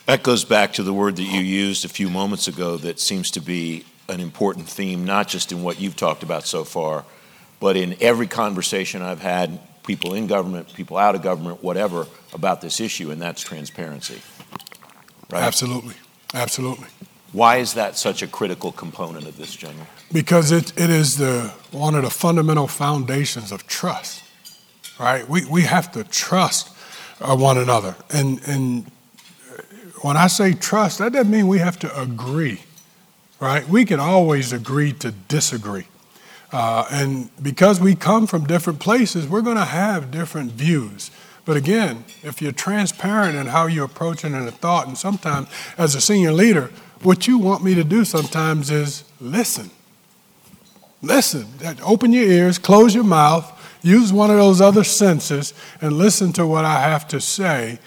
That 0.06 0.24
goes 0.24 0.44
back 0.44 0.74
to 0.74 0.84
the 0.84 0.94
word 0.94 1.16
that 1.16 1.24
you 1.24 1.42
used 1.42 1.86
a 1.86 1.90
few 1.90 2.10
moments 2.10 2.48
ago 2.48 2.78
that 2.78 3.00
seems 3.00 3.32
to 3.32 3.40
be 3.40 3.86
an 4.10 4.20
important 4.20 4.68
theme, 4.68 5.06
not 5.06 5.28
just 5.28 5.52
in 5.52 5.64
what 5.64 5.80
you've 5.80 5.96
talked 5.96 6.24
about 6.24 6.46
so 6.46 6.64
far, 6.64 7.06
but 7.60 7.78
in 7.78 7.96
every 8.02 8.28
conversation 8.28 9.02
I've 9.02 9.22
had 9.22 9.60
people 9.86 10.14
in 10.14 10.28
government, 10.28 10.74
people 10.74 10.98
out 10.98 11.16
of 11.16 11.22
government, 11.22 11.64
whatever, 11.64 12.08
about 12.34 12.62
this 12.62 12.80
issue, 12.80 13.12
and 13.12 13.22
that's 13.22 13.42
transparency. 13.42 14.22
Right? 15.32 15.44
Absolutely. 15.44 15.96
Absolutely. 16.34 16.88
Why 17.34 17.58
is 17.58 17.74
that 17.76 17.98
such 17.98 18.22
a 18.22 18.28
critical 18.28 18.72
component 18.72 19.26
of 19.26 19.38
this, 19.38 19.56
General? 19.56 19.88
Because 20.12 20.52
it, 20.52 20.78
it 20.78 20.90
is 20.90 21.18
the, 21.18 21.54
one 21.72 21.96
of 21.96 22.04
the 22.04 22.10
fundamental 22.10 22.68
foundations 22.68 23.52
of 23.52 23.66
trust. 23.68 24.22
right? 25.00 25.28
We, 25.28 25.46
we 25.46 25.64
have 25.64 25.92
to 25.94 26.04
trust 26.04 26.70
uh, 27.22 27.36
one 27.36 27.58
another. 27.58 27.96
And, 28.14 28.42
and 28.46 28.92
when 30.02 30.18
I 30.18 30.28
say 30.28 30.54
trust, 30.54 31.00
that 31.00 31.14
doesn't 31.14 31.32
mean 31.32 31.48
we 31.48 31.60
have 31.60 31.80
to 31.80 32.00
agree, 32.02 32.62
right? 33.40 33.68
We 33.68 33.86
can 33.86 34.00
always 34.00 34.52
agree 34.52 34.94
to 34.94 35.12
disagree. 35.12 35.86
Uh, 36.52 36.86
and 36.92 37.30
because 37.42 37.80
we 37.80 37.96
come 37.96 38.28
from 38.28 38.46
different 38.46 38.80
places, 38.80 39.28
we're 39.28 39.42
going 39.42 39.58
to 39.58 39.66
have 39.66 40.12
different 40.12 40.52
views. 40.52 41.12
But 41.46 41.58
again, 41.58 42.06
if 42.24 42.42
you're 42.42 42.52
transparent 42.52 43.36
in 43.36 43.48
how 43.48 43.68
you're 43.68 43.86
approaching 43.86 44.36
a 44.36 44.52
thought, 44.52 44.88
and 44.88 44.98
sometimes 44.98 45.48
as 45.78 45.96
a 45.96 46.02
senior 46.02 46.34
leader, 46.34 46.72
what 47.02 47.28
you 47.28 47.38
want 47.38 47.64
me 47.64 47.74
to 47.76 47.84
do 47.84 48.06
sometimes 48.06 48.70
is 48.70 49.04
listen. 49.20 49.72
Listen. 51.02 51.48
Open 51.84 52.14
your 52.14 52.26
ears, 52.26 52.60
close 52.60 52.94
your 52.94 53.04
mouth, 53.04 53.58
use 53.82 54.14
one 54.14 54.30
of 54.30 54.38
those 54.38 54.62
other 54.62 54.84
senses, 54.84 55.54
and 55.82 55.94
listen 55.94 56.32
to 56.34 56.46
what 56.46 56.64
I 56.64 56.82
have 56.82 57.08
to 57.08 57.20
say 57.20 57.80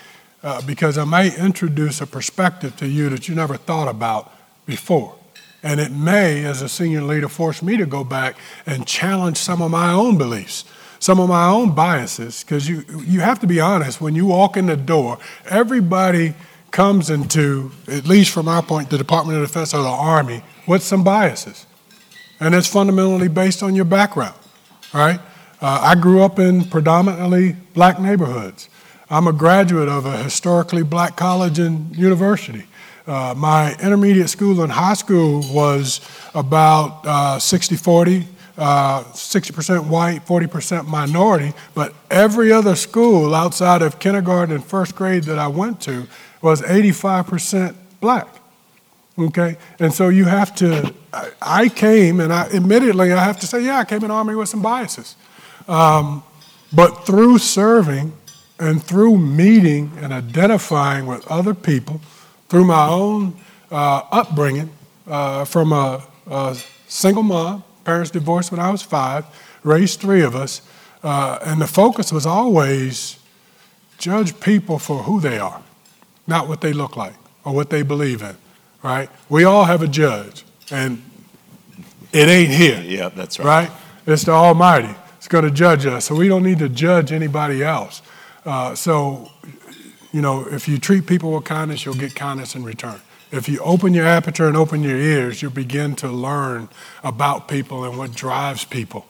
uh, 0.42 0.60
because 0.62 0.98
I 0.98 1.04
may 1.04 1.34
introduce 1.36 2.00
a 2.00 2.06
perspective 2.06 2.76
to 2.76 2.88
you 2.88 3.08
that 3.10 3.28
you 3.28 3.34
never 3.34 3.56
thought 3.56 3.88
about 3.88 4.32
before. 4.66 5.16
And 5.64 5.80
it 5.80 5.90
may, 5.90 6.44
as 6.44 6.60
a 6.60 6.68
senior 6.68 7.00
leader, 7.00 7.26
force 7.26 7.62
me 7.62 7.78
to 7.78 7.86
go 7.86 8.04
back 8.04 8.36
and 8.66 8.86
challenge 8.86 9.38
some 9.38 9.62
of 9.62 9.70
my 9.70 9.90
own 9.92 10.18
beliefs, 10.18 10.64
some 10.98 11.18
of 11.18 11.30
my 11.30 11.48
own 11.48 11.74
biases, 11.74 12.44
because 12.44 12.68
you, 12.68 12.84
you 13.04 13.20
have 13.20 13.40
to 13.40 13.46
be 13.46 13.60
honest. 13.60 13.98
When 13.98 14.14
you 14.14 14.26
walk 14.26 14.58
in 14.58 14.66
the 14.66 14.76
door, 14.76 15.18
everybody 15.46 16.34
comes 16.70 17.08
into, 17.08 17.70
at 17.88 18.06
least 18.06 18.30
from 18.30 18.46
our 18.46 18.62
point, 18.62 18.90
the 18.90 18.98
Department 18.98 19.38
of 19.38 19.46
Defense 19.46 19.72
or 19.72 19.82
the 19.82 19.88
Army, 19.88 20.42
with 20.68 20.82
some 20.82 21.02
biases. 21.02 21.66
And 22.40 22.54
it's 22.54 22.68
fundamentally 22.68 23.28
based 23.28 23.62
on 23.62 23.74
your 23.74 23.86
background, 23.86 24.36
right? 24.92 25.18
Uh, 25.62 25.80
I 25.82 25.94
grew 25.94 26.22
up 26.22 26.38
in 26.38 26.64
predominantly 26.64 27.56
black 27.72 27.98
neighborhoods. 27.98 28.68
I'm 29.08 29.26
a 29.26 29.32
graduate 29.32 29.88
of 29.88 30.04
a 30.04 30.18
historically 30.18 30.82
black 30.82 31.16
college 31.16 31.58
and 31.58 31.96
university. 31.96 32.64
Uh, 33.06 33.34
my 33.36 33.74
intermediate 33.82 34.30
school 34.30 34.62
and 34.62 34.72
high 34.72 34.94
school 34.94 35.42
was 35.52 36.00
about 36.34 37.00
uh, 37.04 37.38
60 37.38 37.76
40, 37.76 38.26
uh, 38.56 39.02
60% 39.04 39.88
white, 39.88 40.24
40% 40.24 40.86
minority, 40.86 41.52
but 41.74 41.92
every 42.10 42.52
other 42.52 42.74
school 42.76 43.34
outside 43.34 43.82
of 43.82 43.98
kindergarten 43.98 44.54
and 44.54 44.64
first 44.64 44.94
grade 44.94 45.24
that 45.24 45.38
I 45.38 45.48
went 45.48 45.80
to 45.82 46.06
was 46.40 46.62
85% 46.62 47.74
black. 48.00 48.28
Okay? 49.18 49.56
And 49.78 49.92
so 49.92 50.08
you 50.08 50.24
have 50.24 50.54
to, 50.56 50.94
I 51.42 51.68
came, 51.68 52.20
and 52.20 52.32
I 52.32 52.48
admittedly, 52.54 53.12
I 53.12 53.22
have 53.22 53.38
to 53.40 53.46
say, 53.46 53.64
yeah, 53.64 53.80
I 53.80 53.84
came 53.84 54.02
in 54.02 54.08
the 54.08 54.14
Army 54.14 54.34
with 54.34 54.48
some 54.48 54.62
biases. 54.62 55.16
Um, 55.68 56.22
but 56.72 57.06
through 57.06 57.38
serving 57.38 58.12
and 58.58 58.82
through 58.82 59.18
meeting 59.18 59.92
and 60.00 60.12
identifying 60.12 61.06
with 61.06 61.26
other 61.28 61.54
people, 61.54 62.00
through 62.54 62.64
my 62.64 62.86
own 62.86 63.34
uh, 63.72 64.02
upbringing 64.12 64.70
uh, 65.08 65.44
from 65.44 65.72
a, 65.72 66.00
a, 66.30 66.56
single 66.86 67.24
mom, 67.24 67.64
parents 67.82 68.12
divorced 68.12 68.52
when 68.52 68.60
I 68.60 68.70
was 68.70 68.80
five, 68.80 69.26
raised 69.64 69.98
three 69.98 70.22
of 70.22 70.36
us, 70.36 70.62
uh, 71.02 71.40
and 71.44 71.60
the 71.60 71.66
focus 71.66 72.12
was 72.12 72.26
always 72.26 73.18
judge 73.98 74.38
people 74.38 74.78
for 74.78 75.02
who 75.02 75.20
they 75.20 75.36
are, 75.36 75.60
not 76.28 76.46
what 76.46 76.60
they 76.60 76.72
look 76.72 76.96
like 76.96 77.14
or 77.44 77.52
what 77.52 77.70
they 77.70 77.82
believe 77.82 78.22
in, 78.22 78.36
right? 78.84 79.10
We 79.28 79.42
all 79.42 79.64
have 79.64 79.82
a 79.82 79.88
judge, 79.88 80.44
and 80.70 81.02
it 82.12 82.28
ain't 82.28 82.52
here. 82.52 82.80
Yeah, 82.86 83.08
that's 83.08 83.40
right. 83.40 83.68
Right? 83.68 83.70
It's 84.06 84.22
the 84.22 84.30
Almighty. 84.30 84.94
It's 85.16 85.26
going 85.26 85.44
to 85.44 85.50
judge 85.50 85.86
us, 85.86 86.04
so 86.04 86.14
we 86.14 86.28
don't 86.28 86.44
need 86.44 86.60
to 86.60 86.68
judge 86.68 87.10
anybody 87.10 87.64
else. 87.64 88.00
Uh, 88.46 88.76
so 88.76 89.28
you 90.14 90.22
know, 90.22 90.46
if 90.46 90.68
you 90.68 90.78
treat 90.78 91.08
people 91.08 91.32
with 91.32 91.42
kindness, 91.42 91.84
you'll 91.84 91.94
get 91.94 92.14
kindness 92.14 92.54
in 92.54 92.62
return. 92.62 93.00
If 93.32 93.48
you 93.48 93.58
open 93.58 93.94
your 93.94 94.06
aperture 94.06 94.46
and 94.46 94.56
open 94.56 94.84
your 94.84 94.96
ears, 94.96 95.42
you'll 95.42 95.50
begin 95.50 95.96
to 95.96 96.08
learn 96.08 96.68
about 97.02 97.48
people 97.48 97.82
and 97.82 97.98
what 97.98 98.14
drives 98.14 98.64
people. 98.64 99.06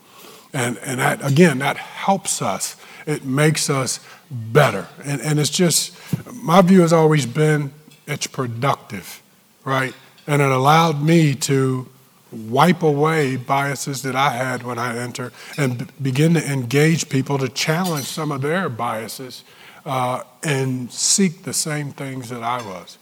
And, 0.55 0.79
and 0.79 1.01
that, 1.01 1.23
again, 1.23 1.59
that 1.59 1.77
helps 1.77 2.41
us. 2.41 2.77
It 3.07 3.23
makes 3.23 3.69
us 3.69 4.01
better. 4.31 4.89
And, 5.05 5.21
and 5.21 5.39
it's 5.39 5.51
just, 5.51 5.95
my 6.33 6.63
view 6.63 6.81
has 6.81 6.93
always 6.95 7.27
been 7.27 7.75
it's 8.07 8.27
productive, 8.27 9.23
right? 9.63 9.93
And 10.27 10.41
it 10.41 10.51
allowed 10.51 11.03
me 11.03 11.35
to 11.35 11.87
wipe 12.33 12.83
away 12.83 13.37
biases 13.37 14.01
that 14.05 14.17
I 14.17 14.31
had 14.31 14.63
when 14.63 14.79
I 14.79 14.97
enter 14.97 15.33
and 15.59 15.93
begin 16.03 16.33
to 16.33 16.51
engage 16.51 17.11
people 17.11 17.37
to 17.37 17.51
challenge 17.51 18.07
some 18.07 18.33
of 18.33 18.41
their 18.41 18.71
biases 18.71 19.45
uh, 19.85 20.23
and 20.43 20.91
seek 20.91 21.43
the 21.43 21.53
same 21.53 21.93
things 21.93 22.29
that 22.31 22.43
I 22.43 22.65
was, 22.67 22.99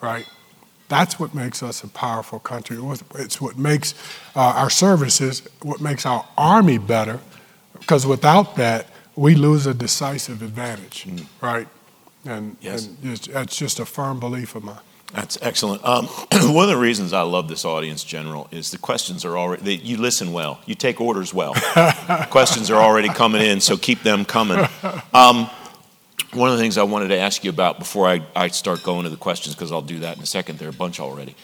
right? 0.00 0.26
That's 0.88 1.18
what 1.18 1.34
makes 1.34 1.62
us 1.62 1.82
a 1.82 1.88
powerful 1.88 2.38
country. 2.38 2.78
It's 3.16 3.40
what 3.40 3.58
makes 3.58 3.94
uh, 4.36 4.40
our 4.40 4.70
services, 4.70 5.42
what 5.62 5.80
makes 5.80 6.06
our 6.06 6.26
army 6.38 6.78
better, 6.78 7.20
because 7.80 8.06
without 8.06 8.56
that, 8.56 8.86
we 9.16 9.34
lose 9.34 9.66
a 9.66 9.74
decisive 9.74 10.42
advantage, 10.42 11.04
mm. 11.04 11.26
right? 11.40 11.66
And, 12.24 12.56
yes. 12.60 12.86
and 12.86 12.98
it's, 13.02 13.28
it's, 13.28 13.56
just 13.56 13.80
a 13.80 13.86
firm 13.86 14.20
belief 14.20 14.54
of 14.54 14.64
mine. 14.64 14.78
That's 15.12 15.38
excellent. 15.40 15.84
Um, 15.84 16.06
one 16.32 16.64
of 16.64 16.70
the 16.70 16.76
reasons 16.76 17.12
I 17.12 17.22
love 17.22 17.48
this 17.48 17.64
audience, 17.64 18.04
General, 18.04 18.48
is 18.50 18.70
the 18.70 18.78
questions 18.78 19.24
are 19.24 19.38
already, 19.38 19.62
they, 19.62 19.82
you 19.82 19.96
listen 19.96 20.32
well, 20.32 20.60
you 20.66 20.74
take 20.74 21.00
orders 21.00 21.32
well. 21.32 21.54
questions 22.30 22.70
are 22.70 22.82
already 22.82 23.08
coming 23.08 23.42
in, 23.42 23.60
so 23.60 23.76
keep 23.76 24.02
them 24.02 24.24
coming. 24.24 24.66
Um, 25.14 25.48
one 26.36 26.50
of 26.50 26.56
the 26.56 26.62
things 26.62 26.78
I 26.78 26.82
wanted 26.82 27.08
to 27.08 27.18
ask 27.18 27.42
you 27.42 27.50
about 27.50 27.78
before 27.78 28.06
I, 28.06 28.22
I 28.36 28.48
start 28.48 28.82
going 28.82 29.04
to 29.04 29.10
the 29.10 29.16
questions, 29.16 29.54
because 29.54 29.72
I'll 29.72 29.82
do 29.82 30.00
that 30.00 30.16
in 30.16 30.22
a 30.22 30.26
second, 30.26 30.58
there 30.58 30.68
are 30.68 30.70
a 30.70 30.74
bunch 30.74 31.00
already. 31.00 31.34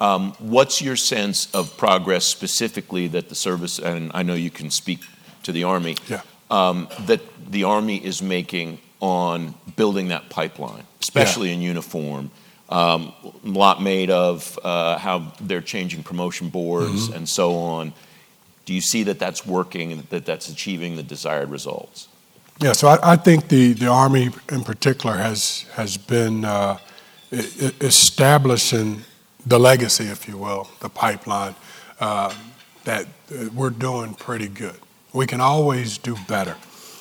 Um, 0.00 0.32
what's 0.38 0.82
your 0.82 0.96
sense 0.96 1.52
of 1.54 1.76
progress 1.76 2.24
specifically 2.24 3.08
that 3.08 3.28
the 3.28 3.34
service, 3.34 3.78
and 3.78 4.10
I 4.14 4.22
know 4.22 4.34
you 4.34 4.50
can 4.50 4.70
speak 4.70 5.00
to 5.44 5.52
the 5.52 5.64
Army, 5.64 5.96
yeah. 6.08 6.20
um, 6.50 6.88
that 7.06 7.20
the 7.50 7.64
Army 7.64 8.04
is 8.04 8.20
making 8.20 8.78
on 9.00 9.54
building 9.76 10.08
that 10.08 10.30
pipeline, 10.30 10.84
especially 11.00 11.48
yeah. 11.48 11.54
in 11.54 11.62
uniform? 11.62 12.30
Um, 12.68 13.12
a 13.22 13.48
lot 13.48 13.82
made 13.82 14.10
of 14.10 14.58
uh, 14.64 14.98
how 14.98 15.32
they're 15.40 15.60
changing 15.60 16.02
promotion 16.02 16.48
boards 16.48 17.08
mm-hmm. 17.08 17.16
and 17.16 17.28
so 17.28 17.56
on. 17.56 17.92
Do 18.64 18.72
you 18.72 18.80
see 18.80 19.04
that 19.04 19.18
that's 19.18 19.46
working 19.46 19.92
and 19.92 20.02
that 20.04 20.24
that's 20.24 20.48
achieving 20.48 20.96
the 20.96 21.02
desired 21.02 21.50
results? 21.50 22.08
Yeah, 22.60 22.72
so 22.72 22.88
I, 22.88 23.14
I, 23.14 23.16
think 23.16 23.48
the, 23.48 23.72
the 23.72 23.88
Army 23.88 24.30
in 24.50 24.62
particular 24.62 25.16
has, 25.16 25.62
has 25.74 25.96
been 25.96 26.44
uh, 26.44 26.78
establishing 27.32 29.02
the 29.44 29.58
legacy, 29.58 30.04
if 30.04 30.28
you 30.28 30.38
will, 30.38 30.68
the 30.80 30.88
pipeline, 30.88 31.56
uh, 31.98 32.32
that 32.84 33.06
we're 33.54 33.70
doing 33.70 34.14
pretty 34.14 34.46
good. 34.46 34.76
We 35.12 35.26
can 35.26 35.40
always 35.40 35.98
do 35.98 36.16
better. 36.28 36.56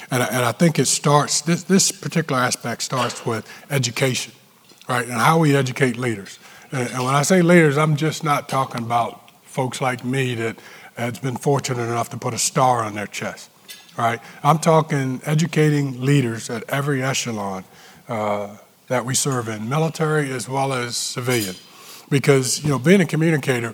And, 0.09 0.23
and 0.23 0.43
I 0.43 0.53
think 0.53 0.79
it 0.79 0.85
starts, 0.85 1.41
this, 1.41 1.63
this 1.63 1.91
particular 1.91 2.41
aspect 2.41 2.81
starts 2.81 3.23
with 3.23 3.47
education, 3.69 4.33
right, 4.89 5.05
and 5.05 5.13
how 5.13 5.37
we 5.37 5.55
educate 5.55 5.97
leaders. 5.97 6.39
And, 6.71 6.89
and 6.89 7.03
when 7.05 7.13
I 7.13 7.21
say 7.21 7.43
leaders, 7.43 7.77
I'm 7.77 7.95
just 7.95 8.23
not 8.23 8.49
talking 8.49 8.83
about 8.83 9.29
folks 9.43 9.81
like 9.81 10.03
me 10.03 10.33
that 10.35 10.57
has 10.97 11.19
been 11.19 11.37
fortunate 11.37 11.83
enough 11.83 12.09
to 12.09 12.17
put 12.17 12.33
a 12.33 12.39
star 12.39 12.83
on 12.83 12.95
their 12.95 13.07
chest 13.07 13.51
right? 13.97 14.19
I'm 14.43 14.59
talking 14.59 15.21
educating 15.25 16.01
leaders 16.01 16.49
at 16.49 16.63
every 16.69 17.03
echelon 17.03 17.63
uh, 18.07 18.57
that 18.87 19.05
we 19.05 19.15
serve 19.15 19.47
in, 19.47 19.69
military 19.69 20.31
as 20.31 20.49
well 20.49 20.73
as 20.73 20.97
civilian. 20.97 21.55
Because, 22.09 22.63
you 22.63 22.69
know, 22.69 22.79
being 22.79 23.01
a 23.01 23.05
communicator, 23.05 23.73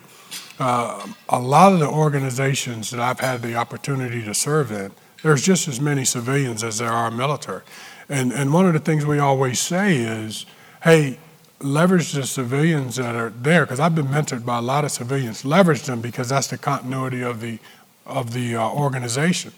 uh, 0.60 1.08
a 1.30 1.40
lot 1.40 1.74
of 1.74 1.80
the 1.80 1.88
organizations 1.88 2.92
that 2.92 3.00
I've 3.00 3.20
had 3.20 3.42
the 3.42 3.56
opportunity 3.56 4.24
to 4.24 4.34
serve 4.34 4.72
in, 4.72 4.92
there's 5.24 5.44
just 5.44 5.68
as 5.68 5.82
many 5.82 6.06
civilians 6.06 6.64
as 6.64 6.78
there 6.78 6.92
are 6.92 7.12
military. 7.12 7.64
And, 8.08 8.32
and 8.32 8.54
one 8.54 8.66
of 8.66 8.74
the 8.74 8.80
things 8.80 9.06
we 9.06 9.20
always 9.20 9.60
say 9.60 9.98
is, 9.98 10.46
hey, 10.84 11.20
leverage 11.62 12.14
the 12.14 12.26
civilians 12.26 12.96
that 12.96 13.16
are 13.16 13.30
there, 13.30 13.66
because 13.66 13.80
I've 13.80 13.96
been 13.96 14.08
mentored 14.08 14.46
by 14.46 14.60
a 14.60 14.62
lot 14.62 14.86
of 14.86 14.92
civilians, 14.92 15.44
leverage 15.44 15.84
them 15.84 16.02
because 16.02 16.30
that's 16.30 16.48
the 16.48 16.58
continuity 16.58 17.22
of 17.22 17.42
the, 17.42 17.60
of 18.06 18.34
the 18.34 18.56
uh, 18.56 18.70
organization. 18.70 19.52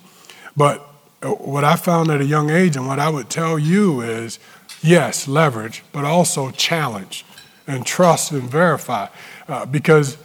But 0.56 0.86
uh, 1.22 1.30
what 1.30 1.64
I 1.64 1.76
found 1.76 2.10
at 2.10 2.22
a 2.22 2.26
young 2.26 2.50
age, 2.50 2.76
and 2.76 2.88
what 2.88 3.00
I 3.00 3.10
would 3.10 3.30
tell 3.30 3.60
you 3.60 4.02
is 4.02 4.40
yes, 4.82 5.28
leverage, 5.28 5.84
but 5.92 6.06
also 6.06 6.52
challenge 6.52 7.26
and 7.68 7.86
trust 7.86 8.32
and 8.32 8.44
verify. 8.44 9.08
Uh, 9.48 9.66
because 9.66 10.18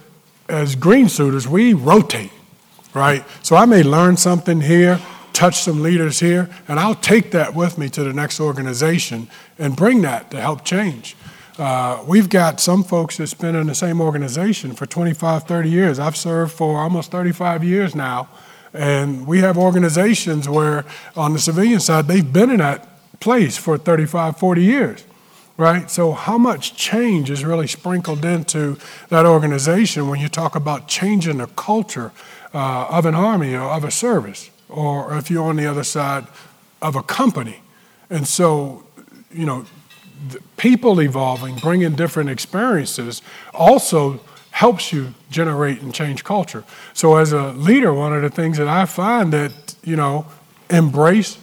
as 0.49 0.75
green 0.75 1.09
suiters, 1.09 1.47
we 1.47 1.73
rotate, 1.73 2.31
right? 2.93 3.23
So 3.43 3.55
I 3.55 3.65
may 3.65 3.83
learn 3.83 4.17
something 4.17 4.61
here, 4.61 4.99
touch 5.33 5.59
some 5.59 5.83
leaders 5.83 6.19
here, 6.19 6.49
and 6.67 6.79
I'll 6.79 6.95
take 6.95 7.31
that 7.31 7.53
with 7.53 7.77
me 7.77 7.89
to 7.89 8.03
the 8.03 8.13
next 8.13 8.39
organization 8.39 9.27
and 9.59 9.75
bring 9.75 10.01
that 10.01 10.31
to 10.31 10.41
help 10.41 10.65
change. 10.65 11.15
Uh, 11.57 12.03
we've 12.07 12.29
got 12.29 12.59
some 12.59 12.83
folks 12.83 13.17
that's 13.17 13.33
been 13.33 13.55
in 13.55 13.67
the 13.67 13.75
same 13.75 13.99
organization 13.99 14.73
for 14.73 14.85
25, 14.85 15.43
30 15.43 15.69
years. 15.69 15.99
I've 15.99 16.15
served 16.15 16.53
for 16.53 16.79
almost 16.79 17.11
35 17.11 17.63
years 17.63 17.95
now 17.95 18.29
And 18.77 19.25
we 19.25 19.39
have 19.39 19.57
organizations 19.57 20.47
where, 20.47 20.85
on 21.15 21.33
the 21.33 21.39
civilian 21.39 21.79
side, 21.79 22.07
they've 22.07 22.31
been 22.31 22.51
in 22.51 22.59
that 22.59 22.87
place 23.19 23.57
for 23.57 23.75
35, 23.75 24.37
40 24.37 24.61
years, 24.61 25.03
right? 25.57 25.89
So, 25.89 26.11
how 26.11 26.37
much 26.37 26.75
change 26.75 27.31
is 27.31 27.43
really 27.43 27.65
sprinkled 27.65 28.23
into 28.23 28.77
that 29.09 29.25
organization 29.25 30.07
when 30.09 30.19
you 30.19 30.29
talk 30.29 30.55
about 30.55 30.87
changing 30.87 31.37
the 31.37 31.47
culture 31.47 32.11
uh, 32.53 32.87
of 32.89 33.07
an 33.07 33.15
army 33.15 33.55
or 33.55 33.63
of 33.63 33.83
a 33.83 33.89
service, 33.89 34.51
or 34.69 35.17
if 35.17 35.31
you're 35.31 35.49
on 35.49 35.55
the 35.55 35.65
other 35.65 35.83
side 35.83 36.27
of 36.79 36.95
a 36.95 37.01
company? 37.01 37.61
And 38.11 38.27
so, 38.27 38.85
you 39.31 39.47
know, 39.47 39.65
people 40.55 41.01
evolving, 41.01 41.55
bringing 41.55 41.95
different 41.95 42.29
experiences, 42.29 43.23
also 43.55 44.19
helps 44.57 44.91
you 44.91 45.13
generate 45.29 45.81
and 45.83 45.93
change 45.93 46.23
culture. 46.23 46.63
So 46.95 47.17
as 47.17 47.31
a 47.31 47.51
leader, 47.51 47.93
one 47.93 48.11
of 48.11 48.23
the 48.23 48.29
things 48.31 48.57
that 48.57 48.67
I 48.67 48.85
find 48.85 49.31
that, 49.31 49.75
you 49.83 49.95
know, 49.95 50.25
embrace, 50.67 51.37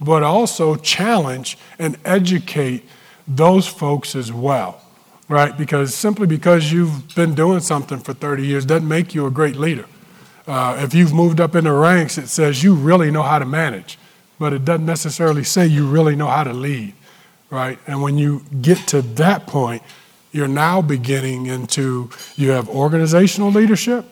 but 0.00 0.22
also 0.22 0.76
challenge 0.76 1.58
and 1.80 1.98
educate 2.04 2.84
those 3.26 3.66
folks 3.66 4.14
as 4.14 4.32
well, 4.32 4.80
right? 5.28 5.58
Because 5.58 5.96
simply 5.96 6.28
because 6.28 6.70
you've 6.70 7.12
been 7.16 7.34
doing 7.34 7.58
something 7.58 7.98
for 7.98 8.14
30 8.14 8.46
years 8.46 8.64
doesn't 8.64 8.86
make 8.86 9.16
you 9.16 9.26
a 9.26 9.32
great 9.32 9.56
leader. 9.56 9.86
Uh, 10.46 10.76
if 10.78 10.94
you've 10.94 11.12
moved 11.12 11.40
up 11.40 11.56
in 11.56 11.64
the 11.64 11.72
ranks, 11.72 12.18
it 12.18 12.28
says 12.28 12.62
you 12.62 12.72
really 12.76 13.10
know 13.10 13.24
how 13.24 13.40
to 13.40 13.46
manage, 13.46 13.98
but 14.38 14.52
it 14.52 14.64
doesn't 14.64 14.86
necessarily 14.86 15.42
say 15.42 15.66
you 15.66 15.88
really 15.88 16.14
know 16.14 16.28
how 16.28 16.44
to 16.44 16.52
lead, 16.52 16.94
right? 17.50 17.80
And 17.88 18.00
when 18.00 18.16
you 18.16 18.44
get 18.62 18.78
to 18.88 19.02
that 19.02 19.48
point, 19.48 19.82
you're 20.32 20.48
now 20.48 20.80
beginning 20.80 21.46
into 21.46 22.10
you 22.36 22.50
have 22.50 22.68
organizational 22.68 23.50
leadership, 23.50 24.04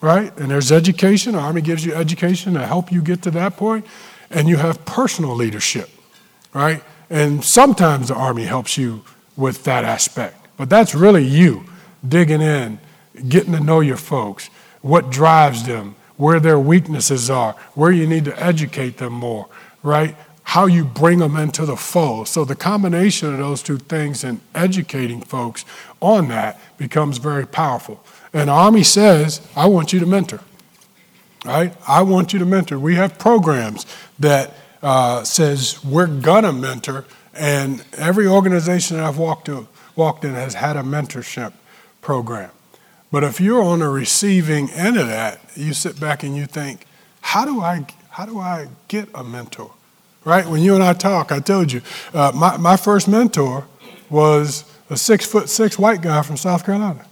right? 0.00 0.36
And 0.38 0.50
there's 0.50 0.72
education. 0.72 1.34
Army 1.34 1.60
gives 1.60 1.84
you 1.84 1.94
education 1.94 2.54
to 2.54 2.66
help 2.66 2.90
you 2.90 3.02
get 3.02 3.22
to 3.22 3.30
that. 3.32 3.60
And 4.30 4.48
you 4.48 4.56
have 4.56 4.84
personal 4.84 5.34
leadership, 5.34 5.90
right? 6.52 6.82
And 7.10 7.44
sometimes 7.44 8.08
the 8.08 8.14
Army 8.14 8.44
helps 8.44 8.76
you 8.76 9.04
with 9.36 9.64
that 9.64 9.84
aspect. 9.84 10.36
But 10.56 10.68
that's 10.68 10.94
really 10.94 11.24
you 11.24 11.64
digging 12.06 12.42
in, 12.42 12.78
getting 13.28 13.52
to 13.52 13.60
know 13.60 13.80
your 13.80 13.96
folks, 13.96 14.50
what 14.82 15.10
drives 15.10 15.64
them, 15.66 15.94
where 16.16 16.40
their 16.40 16.58
weaknesses 16.58 17.30
are, 17.30 17.52
where 17.74 17.92
you 17.92 18.06
need 18.06 18.24
to 18.24 18.42
educate 18.42 18.98
them 18.98 19.12
more, 19.12 19.48
right? 19.82 20.16
How 20.48 20.64
you 20.64 20.82
bring 20.82 21.18
them 21.18 21.36
into 21.36 21.66
the 21.66 21.76
fold. 21.76 22.26
So 22.26 22.42
the 22.42 22.56
combination 22.56 23.34
of 23.34 23.38
those 23.38 23.62
two 23.62 23.76
things 23.76 24.24
and 24.24 24.40
educating 24.54 25.20
folks 25.20 25.66
on 26.00 26.28
that 26.28 26.58
becomes 26.78 27.18
very 27.18 27.46
powerful. 27.46 28.02
And 28.32 28.48
Army 28.48 28.82
says, 28.82 29.46
I 29.54 29.66
want 29.66 29.92
you 29.92 30.00
to 30.00 30.06
mentor. 30.06 30.40
Right? 31.44 31.74
I 31.86 32.00
want 32.00 32.32
you 32.32 32.38
to 32.38 32.46
mentor. 32.46 32.78
We 32.78 32.94
have 32.94 33.18
programs 33.18 33.84
that 34.18 34.54
uh, 34.82 35.22
says 35.24 35.84
we're 35.84 36.06
gonna 36.06 36.54
mentor, 36.54 37.04
and 37.34 37.84
every 37.98 38.26
organization 38.26 38.96
that 38.96 39.04
I've 39.04 39.18
walked 39.18 39.44
to, 39.46 39.68
walked 39.96 40.24
in 40.24 40.32
has 40.32 40.54
had 40.54 40.78
a 40.78 40.82
mentorship 40.82 41.52
program. 42.00 42.52
But 43.12 43.22
if 43.22 43.38
you're 43.38 43.62
on 43.62 43.80
the 43.80 43.88
receiving 43.88 44.70
end 44.70 44.96
of 44.96 45.08
that, 45.08 45.40
you 45.54 45.74
sit 45.74 46.00
back 46.00 46.22
and 46.22 46.34
you 46.34 46.46
think, 46.46 46.86
how 47.20 47.44
do 47.44 47.60
I 47.60 47.84
how 48.08 48.24
do 48.24 48.38
I 48.38 48.68
get 48.88 49.10
a 49.14 49.22
mentor? 49.22 49.72
Right? 50.28 50.46
When 50.46 50.60
you 50.60 50.74
and 50.74 50.84
I 50.84 50.92
talk, 50.92 51.32
I 51.32 51.40
told 51.40 51.72
you, 51.72 51.80
uh, 52.12 52.32
my, 52.34 52.58
my 52.58 52.76
first 52.76 53.08
mentor 53.08 53.66
was 54.10 54.64
a 54.90 54.96
six 54.96 55.24
foot 55.24 55.48
six 55.48 55.78
white 55.78 56.02
guy 56.02 56.20
from 56.22 56.36
South 56.36 56.66
Carolina. 56.66 57.04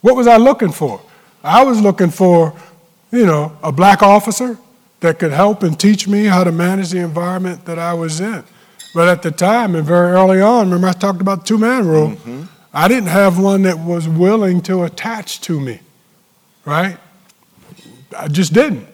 What 0.00 0.16
was 0.16 0.26
I 0.26 0.38
looking 0.38 0.72
for? 0.72 1.02
I 1.44 1.62
was 1.64 1.80
looking 1.82 2.10
for, 2.10 2.54
you 3.10 3.26
know, 3.26 3.56
a 3.62 3.70
black 3.70 4.02
officer 4.02 4.56
that 5.00 5.18
could 5.18 5.32
help 5.32 5.62
and 5.62 5.78
teach 5.78 6.08
me 6.08 6.24
how 6.24 6.44
to 6.44 6.50
manage 6.50 6.90
the 6.90 7.00
environment 7.00 7.66
that 7.66 7.78
I 7.78 7.92
was 7.92 8.20
in. 8.20 8.42
But 8.94 9.08
at 9.08 9.22
the 9.22 9.30
time 9.30 9.74
and 9.74 9.86
very 9.86 10.12
early 10.12 10.40
on, 10.40 10.66
remember 10.70 10.88
I 10.88 10.92
talked 10.92 11.20
about 11.20 11.40
the 11.40 11.44
two 11.44 11.58
man 11.58 11.86
rule, 11.86 12.10
mm-hmm. 12.10 12.44
I 12.72 12.88
didn't 12.88 13.10
have 13.10 13.38
one 13.38 13.62
that 13.62 13.78
was 13.78 14.08
willing 14.08 14.62
to 14.62 14.84
attach 14.84 15.42
to 15.42 15.60
me, 15.60 15.80
right? 16.64 16.96
I 18.16 18.28
just 18.28 18.54
didn't. 18.54 18.86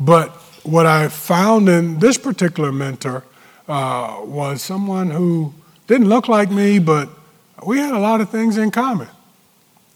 But 0.00 0.39
what 0.62 0.86
I 0.86 1.08
found 1.08 1.68
in 1.68 1.98
this 1.98 2.18
particular 2.18 2.72
mentor 2.72 3.24
uh, 3.68 4.18
was 4.24 4.62
someone 4.62 5.10
who 5.10 5.54
didn't 5.86 6.08
look 6.08 6.28
like 6.28 6.50
me, 6.50 6.78
but 6.78 7.08
we 7.66 7.78
had 7.78 7.92
a 7.92 7.98
lot 7.98 8.20
of 8.20 8.30
things 8.30 8.56
in 8.56 8.70
common, 8.70 9.08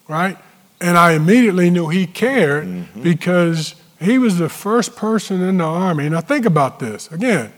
right? 0.09 0.37
And 0.81 0.99
I 0.99 1.13
immediately 1.13 1.71
knew 1.71 1.89
he 1.89 2.07
cared 2.07 2.67
mm-hmm. 2.67 3.03
because 3.03 3.75
he 4.01 4.19
was 4.19 4.39
the 4.39 4.49
first 4.49 4.97
person 4.97 5.43
in 5.43 5.59
the 5.59 5.65
Army. 5.65 6.09
Now, 6.09 6.21
think 6.21 6.47
about 6.47 6.79
this 6.79 7.11
again 7.11 7.53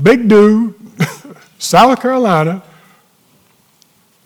big 0.00 0.28
dude, 0.28 0.74
South 1.58 2.00
Carolina, 2.00 2.62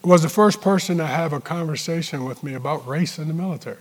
was 0.03 0.23
the 0.23 0.29
first 0.29 0.63
person 0.63 0.97
to 0.99 1.07
have 1.07 1.33
a 1.33 1.41
conversation 1.41 2.25
with 2.25 2.43
me 2.43 2.55
about 2.55 2.87
race 2.87 3.19
in 3.19 3.29
the 3.29 3.35
military 3.35 3.77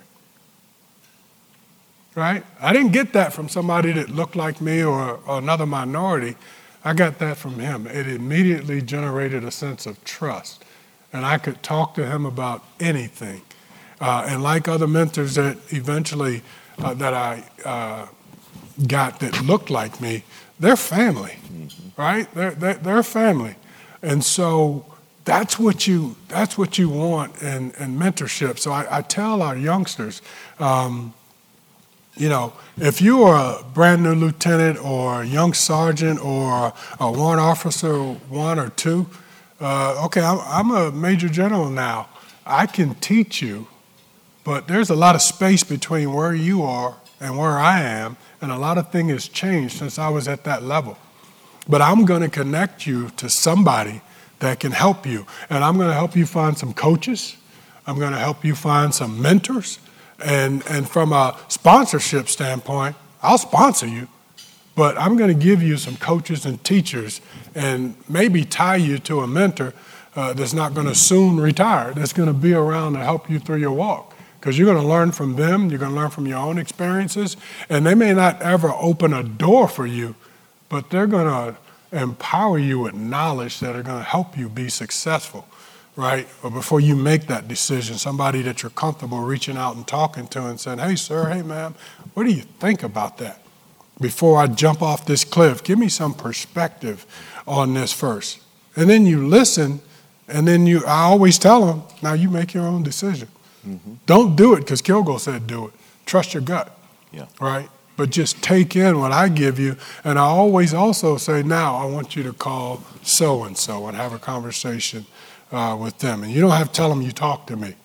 right? 2.18 2.44
I 2.60 2.74
didn't 2.74 2.94
get 2.94 3.14
that 3.14 3.32
from 3.32 3.48
somebody 3.48 3.92
that 3.92 4.10
looked 4.10 4.36
like 4.36 4.60
me 4.60 4.84
or, 4.84 5.20
or 5.28 5.38
another 5.38 5.68
minority. 5.68 6.36
I 6.84 6.94
got 6.94 7.20
that 7.20 7.38
from 7.38 7.60
him. 7.60 7.86
It 7.86 8.08
immediately 8.08 8.82
generated 8.82 9.44
a 9.44 9.52
sense 9.52 9.86
of 9.86 10.04
trust. 10.04 10.66
And 11.14 11.24
I 11.24 11.38
could 11.38 11.62
talk 11.62 11.94
to 11.94 12.08
him 12.08 12.26
about 12.26 12.64
anything. 12.80 13.44
Uh, 14.02 14.26
and 14.28 14.42
like 14.42 14.68
other 14.68 14.88
mentors 14.88 15.36
that 15.36 15.58
eventually 15.70 16.42
uh, 16.80 16.96
that 16.96 17.14
I 17.14 17.44
uh, 17.64 18.08
got 18.88 19.20
that 19.20 19.44
looked 19.44 19.70
like 19.70 20.02
me, 20.02 20.24
they're 20.60 20.76
family, 20.76 21.38
mm-hmm. 21.46 22.02
right? 22.02 22.34
They're, 22.34 22.52
they're, 22.52 22.74
they're, 22.76 23.04
family. 23.04 23.56
And 24.02 24.24
so 24.24 24.86
that's 25.24 25.60
what 25.60 25.86
you, 25.86 26.16
that's 26.30 26.58
what 26.58 26.80
you 26.80 26.90
want 26.90 27.44
in, 27.44 27.72
in 27.80 27.98
mentorship. 27.98 28.58
So 28.58 28.72
I, 28.72 28.98
I 28.98 29.02
tell 29.04 29.44
our 29.44 29.56
youngsters, 29.56 30.24
um, 30.60 31.14
you 32.20 32.30
know, 32.30 32.54
if 32.78 33.02
you 33.02 33.24
are 33.24 33.60
a 33.60 33.64
brand 33.64 34.04
new 34.04 34.16
lieutenant 34.16 34.84
or 34.84 35.22
a 35.22 35.26
young 35.26 35.54
sergeant 35.54 36.24
or 36.24 36.74
a 37.00 37.12
warrant 37.12 37.42
officer 37.42 37.98
one 37.98 38.60
or 38.60 38.70
two, 38.70 39.08
uh, 39.60 40.06
okay, 40.06 40.22
I'm, 40.22 40.72
a 40.72 40.92
major 40.92 41.30
general 41.30 41.70
now. 41.70 42.10
I 42.46 42.66
can 42.66 42.96
teach 42.96 43.42
you, 43.42 43.68
but 44.44 44.68
there's 44.68 44.90
a 44.90 44.96
lot 44.96 45.16
of 45.16 45.22
space 45.22 45.64
between 45.64 46.14
where 46.14 46.34
you 46.34 46.64
are 46.64 46.96
and 47.20 47.38
where 47.38 47.58
I 47.58 47.82
am, 47.82 48.18
and 48.42 48.52
a 48.52 48.58
lot 48.58 48.78
of 48.78 48.92
things 48.92 49.12
has 49.12 49.28
changed 49.28 49.78
since 49.78 49.98
I 49.98 50.10
was 50.10 50.28
at 50.28 50.44
that 50.44 50.64
level. 50.64 50.98
But 51.68 51.82
I'm 51.82 52.06
going 52.06 52.22
to 52.22 52.30
connect 52.30 52.86
you 52.86 53.10
to 53.18 53.30
somebody 53.30 54.02
that 54.40 54.60
can 54.60 54.72
help 54.72 55.06
you, 55.06 55.26
and 55.50 55.64
I'm 55.64 55.76
going 55.76 55.90
to 55.90 55.94
help 55.94 56.16
you 56.16 56.26
find 56.26 56.58
some 56.58 56.74
coaches. 56.74 57.36
I'm 57.88 57.98
going 57.98 58.12
to 58.12 58.20
help 58.20 58.46
you 58.46 58.54
find 58.54 58.94
some 58.94 59.22
mentors. 59.22 59.80
And, 60.24 60.64
and 60.68 60.90
from 60.90 61.14
a 61.14 61.38
sponsorship 61.48 62.28
standpoint, 62.28 62.96
I'll 63.22 63.38
sponsor 63.38 63.88
you, 63.88 64.08
but 64.76 64.98
I'm 64.98 65.18
going 65.18 65.36
to 65.38 65.44
give 65.44 65.62
you 65.62 65.78
some 65.78 65.98
coaches 65.98 66.46
and 66.46 66.64
teachers 66.64 67.22
and 67.56 67.96
maybe 68.08 68.46
tie 68.46 68.76
you 68.76 69.00
to 69.00 69.22
a 69.22 69.28
mentor 69.28 69.74
uh, 70.16 70.34
that's 70.34 70.54
not 70.54 70.74
going 70.74 70.88
to 70.88 70.96
soon 70.96 71.40
retire, 71.40 71.94
that's 71.94 72.14
going 72.14 72.28
to 72.28 72.34
be 72.34 72.54
around 72.54 72.94
to 72.94 73.00
help 73.00 73.30
you 73.30 73.40
through 73.40 73.58
your 73.58 73.72
walk. 73.72 74.16
Because 74.40 74.58
you're 74.58 74.72
going 74.72 74.82
to 74.82 74.88
learn 74.88 75.12
from 75.12 75.36
them, 75.36 75.70
you're 75.70 75.80
going 75.80 75.92
to 75.92 75.98
learn 75.98 76.10
from 76.10 76.26
your 76.26 76.38
own 76.38 76.58
experiences, 76.58 77.38
and 77.70 77.86
they 77.86 77.96
may 77.96 78.14
not 78.14 78.42
ever 78.42 78.72
open 78.72 79.14
a 79.14 79.24
door 79.24 79.68
for 79.68 79.86
you, 79.86 80.16
but 80.70 80.90
they're 80.90 81.08
going 81.08 81.28
to 81.28 81.58
empower 81.92 82.58
you 82.58 82.80
with 82.80 82.94
knowledge 82.94 83.60
that 83.60 83.76
are 83.76 83.84
going 83.84 83.98
to 83.98 84.04
help 84.04 84.38
you 84.38 84.50
be 84.50 84.70
successful 84.70 85.48
right? 85.98 86.28
Or 86.44 86.52
before 86.52 86.80
you 86.80 86.96
make 86.96 87.26
that 87.28 87.48
decision, 87.48 87.98
somebody 87.98 88.42
that 88.44 88.64
you're 88.64 88.70
comfortable 88.70 89.20
reaching 89.20 89.58
out 89.58 89.76
and 89.76 89.86
talking 89.86 90.28
to 90.28 90.46
and 90.46 90.60
saying, 90.60 90.78
hey, 90.78 90.96
sir, 90.96 91.28
hey, 91.28 91.42
ma'am, 91.42 91.76
what 92.14 92.24
do 92.24 92.32
you 92.32 92.44
think 92.44 92.84
about 92.84 93.18
that? 93.18 93.42
Before 94.00 94.40
I 94.40 94.46
jump 94.46 94.84
off 94.84 95.08
this 95.08 95.26
cliff, 95.26 95.64
give 95.64 95.80
me 95.80 95.90
some 95.90 96.14
perspective 96.14 97.06
on 97.48 97.74
this 97.74 97.92
first. 97.92 98.40
And 98.76 98.88
then 98.88 99.08
you 99.08 99.28
listen, 99.28 99.82
and 100.28 100.48
then 100.48 100.68
you, 100.68 100.86
I 100.86 101.02
always 101.02 101.40
tell 101.40 101.66
them, 101.66 101.82
now 102.04 102.14
you 102.14 102.30
make 102.30 102.54
your 102.54 102.68
own 102.68 102.84
decision. 102.84 103.28
Mm-hmm. 103.68 103.94
Don't 104.06 104.36
do 104.36 104.54
it 104.54 104.60
because 104.60 104.84
Kilgo 104.84 105.20
said 105.20 105.48
do 105.48 105.68
it. 105.68 105.74
Trust 106.06 106.36
your 106.36 106.44
gut. 106.44 106.78
Yeah. 107.12 107.26
Right? 107.42 107.70
But 107.96 108.12
just 108.12 108.44
take 108.44 108.76
in 108.76 109.00
what 109.00 109.12
I 109.12 109.30
give 109.30 109.58
you. 109.58 109.76
And 110.04 110.20
I 110.20 110.24
always 110.24 110.76
also 110.76 111.18
say, 111.18 111.42
now 111.42 111.76
I 111.76 111.86
want 111.86 112.16
you 112.16 112.22
to 112.22 112.34
call 112.34 112.84
so 113.02 113.46
and 113.46 113.58
so 113.58 113.88
and 113.88 113.98
have 113.98 114.14
a 114.14 114.20
conversation 114.20 115.08
uh, 115.52 115.78
with 115.80 116.00
them. 116.00 116.24
And 116.24 116.32
you 116.32 116.42
don't 116.42 116.52
have 116.52 116.68
to 116.68 116.74
tell 116.74 116.90
them 116.90 117.02
you 117.02 117.12
talk 117.12 117.48
to 117.48 117.56
me, 117.56 117.76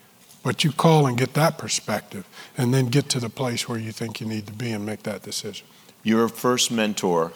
but 0.42 0.64
you 0.64 0.72
call 0.72 1.06
and 1.06 1.16
get 1.16 1.34
that 1.34 1.58
perspective 1.58 2.26
and 2.56 2.72
then 2.72 2.86
get 2.86 3.08
to 3.10 3.20
the 3.20 3.28
place 3.28 3.68
where 3.68 3.78
you 3.78 3.92
think 3.92 4.20
you 4.20 4.26
need 4.26 4.46
to 4.46 4.52
be 4.52 4.72
and 4.72 4.84
make 4.84 5.02
that 5.04 5.22
decision. 5.22 5.66
Your 6.02 6.28
first 6.28 6.70
mentor, 6.70 7.32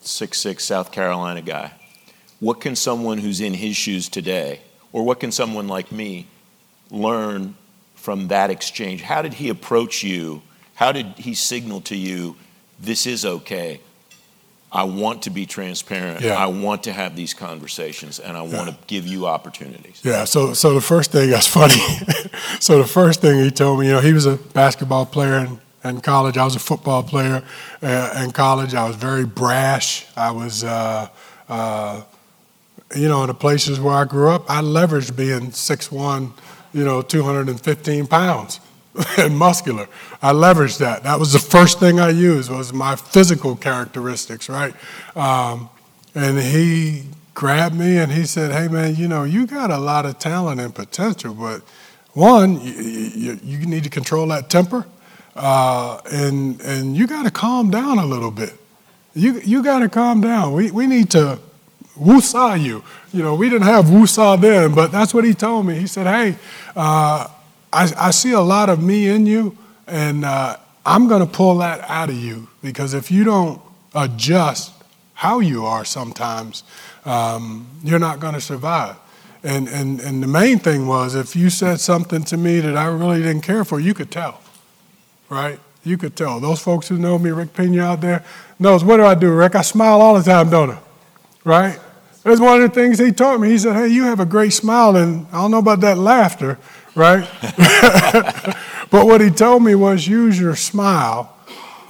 six-six 0.00 0.64
South 0.64 0.92
Carolina 0.92 1.42
guy. 1.42 1.72
What 2.40 2.60
can 2.60 2.76
someone 2.76 3.18
who's 3.18 3.40
in 3.40 3.54
his 3.54 3.76
shoes 3.76 4.08
today, 4.08 4.60
or 4.92 5.04
what 5.04 5.20
can 5.20 5.30
someone 5.30 5.68
like 5.68 5.92
me 5.92 6.26
learn 6.90 7.54
from 7.94 8.28
that 8.28 8.50
exchange? 8.50 9.00
How 9.00 9.22
did 9.22 9.34
he 9.34 9.48
approach 9.48 10.02
you? 10.02 10.42
How 10.74 10.90
did 10.90 11.06
he 11.18 11.34
signal 11.34 11.80
to 11.82 11.96
you, 11.96 12.36
this 12.80 13.06
is 13.06 13.24
okay? 13.24 13.80
I 14.72 14.84
want 14.84 15.22
to 15.22 15.30
be 15.30 15.44
transparent. 15.44 16.22
Yeah. 16.22 16.34
I 16.34 16.46
want 16.46 16.84
to 16.84 16.92
have 16.92 17.14
these 17.14 17.34
conversations, 17.34 18.18
and 18.18 18.38
I 18.38 18.42
want 18.42 18.70
to 18.70 18.76
give 18.86 19.06
you 19.06 19.26
opportunities. 19.26 20.00
Yeah, 20.02 20.24
so 20.24 20.54
so 20.54 20.72
the 20.72 20.80
first 20.80 21.12
thing 21.12 21.28
that's 21.34 21.46
funny. 21.46 21.74
so 22.58 22.78
the 22.78 22.88
first 22.88 23.20
thing 23.20 23.44
he 23.44 23.50
told 23.50 23.80
me, 23.80 23.86
you 23.86 23.92
know, 23.92 24.00
he 24.00 24.14
was 24.14 24.24
a 24.24 24.36
basketball 24.36 25.04
player 25.04 25.38
in, 25.44 25.60
in 25.84 26.00
college. 26.00 26.38
I 26.38 26.44
was 26.44 26.56
a 26.56 26.58
football 26.60 27.02
player 27.02 27.44
uh, 27.82 28.22
in 28.24 28.30
college. 28.30 28.74
I 28.74 28.86
was 28.88 28.96
very 28.96 29.26
brash. 29.26 30.06
I 30.16 30.30
was, 30.30 30.64
uh, 30.64 31.08
uh, 31.50 32.02
you 32.96 33.08
know, 33.08 33.22
in 33.22 33.28
the 33.28 33.34
places 33.34 33.78
where 33.78 33.94
I 33.94 34.04
grew 34.04 34.30
up, 34.30 34.48
I 34.48 34.62
leveraged 34.62 35.14
being 35.16 35.50
6'1", 35.50 36.32
you 36.72 36.84
know, 36.84 37.02
215 37.02 38.06
pounds 38.06 38.60
and 39.18 39.36
muscular. 39.36 39.88
I 40.20 40.32
leveraged 40.32 40.78
that. 40.78 41.02
That 41.04 41.18
was 41.18 41.32
the 41.32 41.38
first 41.38 41.80
thing 41.80 41.98
I 41.98 42.10
used 42.10 42.50
was 42.50 42.72
my 42.72 42.96
physical 42.96 43.56
characteristics, 43.56 44.48
right? 44.48 44.74
Um, 45.16 45.70
and 46.14 46.38
he 46.38 47.04
grabbed 47.34 47.74
me 47.74 47.98
and 47.98 48.12
he 48.12 48.26
said, 48.26 48.52
"Hey 48.52 48.68
man, 48.68 48.94
you 48.96 49.08
know 49.08 49.24
you 49.24 49.46
got 49.46 49.70
a 49.70 49.78
lot 49.78 50.04
of 50.04 50.18
talent 50.18 50.60
and 50.60 50.74
potential, 50.74 51.34
but 51.34 51.62
one, 52.12 52.60
you, 52.60 52.72
you, 53.14 53.40
you 53.42 53.66
need 53.66 53.84
to 53.84 53.90
control 53.90 54.26
that 54.28 54.50
temper, 54.50 54.86
uh, 55.34 56.00
and 56.10 56.60
and 56.60 56.96
you 56.96 57.06
got 57.06 57.22
to 57.22 57.30
calm 57.30 57.70
down 57.70 57.98
a 57.98 58.04
little 58.04 58.30
bit. 58.30 58.52
You 59.14 59.40
you 59.40 59.62
got 59.62 59.78
to 59.78 59.88
calm 59.88 60.20
down. 60.20 60.52
We 60.52 60.70
we 60.70 60.86
need 60.86 61.10
to 61.12 61.38
woosah 61.98 62.62
you. 62.62 62.84
You 63.12 63.22
know, 63.22 63.34
we 63.34 63.48
didn't 63.48 63.66
have 63.66 63.86
woosah 63.86 64.38
then, 64.38 64.74
but 64.74 64.92
that's 64.92 65.14
what 65.14 65.24
he 65.24 65.32
told 65.32 65.66
me. 65.66 65.76
He 65.76 65.86
said, 65.86 66.06
"Hey, 66.06 66.36
uh, 66.76 67.28
I 67.72 67.92
I 67.96 68.10
see 68.10 68.32
a 68.32 68.40
lot 68.40 68.68
of 68.68 68.82
me 68.82 69.08
in 69.08 69.26
you, 69.26 69.56
and 69.86 70.24
uh, 70.24 70.56
I'm 70.84 71.08
going 71.08 71.26
to 71.26 71.32
pull 71.32 71.58
that 71.58 71.88
out 71.88 72.08
of 72.10 72.16
you 72.16 72.48
because 72.62 72.94
if 72.94 73.10
you 73.10 73.24
don't 73.24 73.60
adjust 73.94 74.72
how 75.14 75.38
you 75.38 75.64
are 75.64 75.84
sometimes, 75.84 76.64
um, 77.04 77.66
you're 77.84 77.98
not 77.98 78.18
going 78.18 78.34
to 78.34 78.40
survive. 78.40 78.96
And, 79.44 79.68
and, 79.68 80.00
and 80.00 80.22
the 80.22 80.26
main 80.28 80.58
thing 80.58 80.86
was 80.86 81.14
if 81.14 81.34
you 81.34 81.50
said 81.50 81.80
something 81.80 82.22
to 82.24 82.36
me 82.36 82.60
that 82.60 82.76
I 82.76 82.86
really 82.86 83.22
didn't 83.22 83.42
care 83.42 83.64
for, 83.64 83.80
you 83.80 83.92
could 83.92 84.10
tell, 84.10 84.40
right? 85.28 85.58
You 85.84 85.98
could 85.98 86.14
tell. 86.16 86.38
Those 86.38 86.60
folks 86.60 86.88
who 86.88 86.96
know 86.96 87.18
me, 87.18 87.30
Rick 87.30 87.54
Pena 87.54 87.82
out 87.82 88.00
there, 88.00 88.24
knows 88.58 88.84
what 88.84 88.98
do 88.98 89.04
I 89.04 89.14
do, 89.14 89.32
Rick? 89.32 89.56
I 89.56 89.62
smile 89.62 90.00
all 90.00 90.14
the 90.14 90.22
time, 90.22 90.48
don't 90.50 90.70
I? 90.70 90.78
Right? 91.44 91.78
That's 92.22 92.40
one 92.40 92.62
of 92.62 92.72
the 92.72 92.74
things 92.74 93.00
he 93.00 93.10
taught 93.10 93.40
me. 93.40 93.50
He 93.50 93.58
said, 93.58 93.74
hey, 93.74 93.88
you 93.88 94.04
have 94.04 94.20
a 94.20 94.26
great 94.26 94.52
smile, 94.52 94.96
and 94.96 95.26
I 95.32 95.42
don't 95.42 95.50
know 95.50 95.58
about 95.58 95.80
that 95.80 95.98
laughter, 95.98 96.56
right? 96.94 97.28
but 98.90 99.06
what 99.06 99.20
he 99.20 99.30
told 99.30 99.62
me 99.62 99.74
was 99.74 100.06
use 100.06 100.38
your 100.38 100.56
smile 100.56 101.36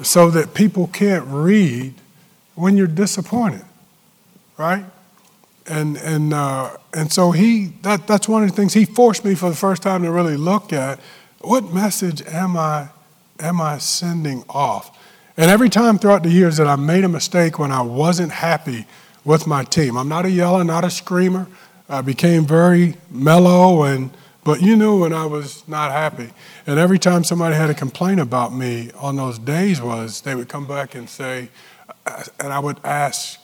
so 0.03 0.31
that 0.31 0.55
people 0.55 0.89
can't 0.89 1.25
read 1.27 1.95
when 2.55 2.77
you're 2.77 2.87
disappointed, 2.87 3.65
right? 4.57 4.85
And 5.67 5.97
and 5.99 6.35
uh, 6.35 6.77
and 6.93 7.13
so 7.13 7.31
he 7.31 7.73
that 7.83 8.07
that's 8.07 8.29
one 8.29 8.43
of 8.43 8.51
the 8.51 8.57
things 8.57 8.75
he 8.75 8.85
forced 8.85 9.25
me 9.25 9.35
for 9.35 9.49
the 9.49 9.57
first 9.57 9.83
time 9.83 10.03
to 10.03 10.11
really 10.11 10.37
look 10.37 10.73
at 10.73 10.99
what 11.41 11.73
message 11.73 12.23
am 12.27 12.57
I 12.57 12.89
am 13.39 13.61
I 13.61 13.79
sending 13.79 14.45
off? 14.49 14.99
And 15.37 15.51
every 15.51 15.71
time 15.71 15.99
throughout 15.99 16.25
the 16.25 16.31
years 16.31 16.57
that 16.59 16.67
I 16.67 16.77
made 16.77 17.05
a 17.05 17.09
mistake 17.09 17.59
when 17.59 17.73
I 17.73 17.81
wasn't 17.81 18.33
happy 18.33 18.87
with 19.25 19.47
my 19.47 19.65
team, 19.65 19.97
I'm 19.97 20.09
not 20.09 20.27
a 20.27 20.31
yeller, 20.31 20.63
not 20.65 20.85
a 20.85 20.91
screamer. 20.91 21.47
I 21.89 22.01
became 22.01 22.45
very 22.45 22.97
mellow 23.11 23.85
and 23.85 24.11
but 24.45 24.61
you 24.61 24.77
knew 24.77 25.01
when 25.01 25.13
I 25.13 25.27
was 25.27 25.67
not 25.69 25.93
happy. 25.93 26.31
And 26.67 26.79
every 26.79 26.99
time 26.99 27.23
somebody 27.23 27.55
had 27.55 27.71
a 27.71 27.75
complaint 27.75 28.21
about 28.21 28.53
me 28.53 28.91
on 28.99 29.17
those 29.17 29.39
days 29.39 29.81
was 29.81 30.23
they 30.23 30.35
would 30.35 30.49
come 30.49 30.67
back 30.67 30.95
and 30.95 31.09
say, 31.09 31.49
and 32.41 32.53
I 32.53 32.59
would 32.59 32.79
ask, 32.85 33.39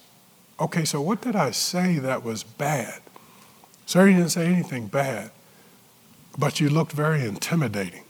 okay, 0.58 0.84
so 0.84 1.00
what 1.00 1.20
did 1.20 1.37
I 1.37 1.52
say 1.52 1.98
that 1.98 2.24
was 2.24 2.42
bad? 2.42 3.00
Sir, 3.87 4.08
you 4.08 4.16
didn't 4.16 4.30
say 4.30 4.46
anything 4.46 4.88
bad, 4.88 5.30
but 6.37 6.61
you 6.61 6.68
looked 6.68 6.92
very 6.92 7.24
intimidating. 7.24 8.02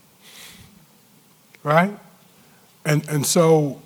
Right? 1.62 1.98
And, 2.87 3.07
and 3.09 3.27
so 3.27 3.83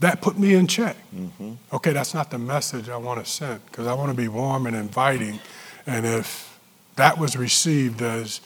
that 0.00 0.20
put 0.20 0.38
me 0.38 0.54
in 0.54 0.66
check. 0.66 0.96
Mm-hmm. 1.14 1.52
Okay, 1.72 1.92
that's 1.92 2.14
not 2.14 2.30
the 2.30 2.38
message 2.38 2.88
I 2.88 2.96
want 2.96 3.24
to 3.24 3.30
send 3.30 3.64
because 3.66 3.86
I 3.86 3.94
want 3.94 4.10
to 4.10 4.16
be 4.16 4.26
warm 4.26 4.66
and 4.66 4.74
inviting. 4.74 5.38
And 5.86 6.04
if 6.04 6.49
that 7.00 7.16
was 7.16 7.34
received 7.34 8.02
as, 8.02 8.42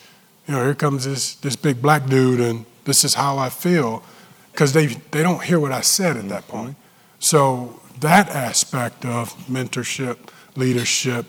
you 0.47 0.55
know, 0.55 0.63
here 0.63 0.75
comes 0.77 1.05
this, 1.05 1.35
this 1.35 1.57
big 1.57 1.83
black 1.83 2.07
dude 2.07 2.41
and 2.41 2.65
this 2.85 3.03
is 3.03 3.15
how 3.15 3.37
I 3.37 3.49
feel, 3.49 4.05
because 4.53 4.73
they, 4.73 4.87
they 4.87 5.23
don't 5.25 5.43
hear 5.43 5.59
what 5.59 5.73
I 5.73 5.81
said 5.81 6.17
at 6.17 6.29
that 6.29 6.47
point. 6.47 6.77
So 7.19 7.81
that 7.99 8.29
aspect 8.29 9.05
of 9.05 9.35
mentorship, 9.49 10.19
leadership, 10.55 11.27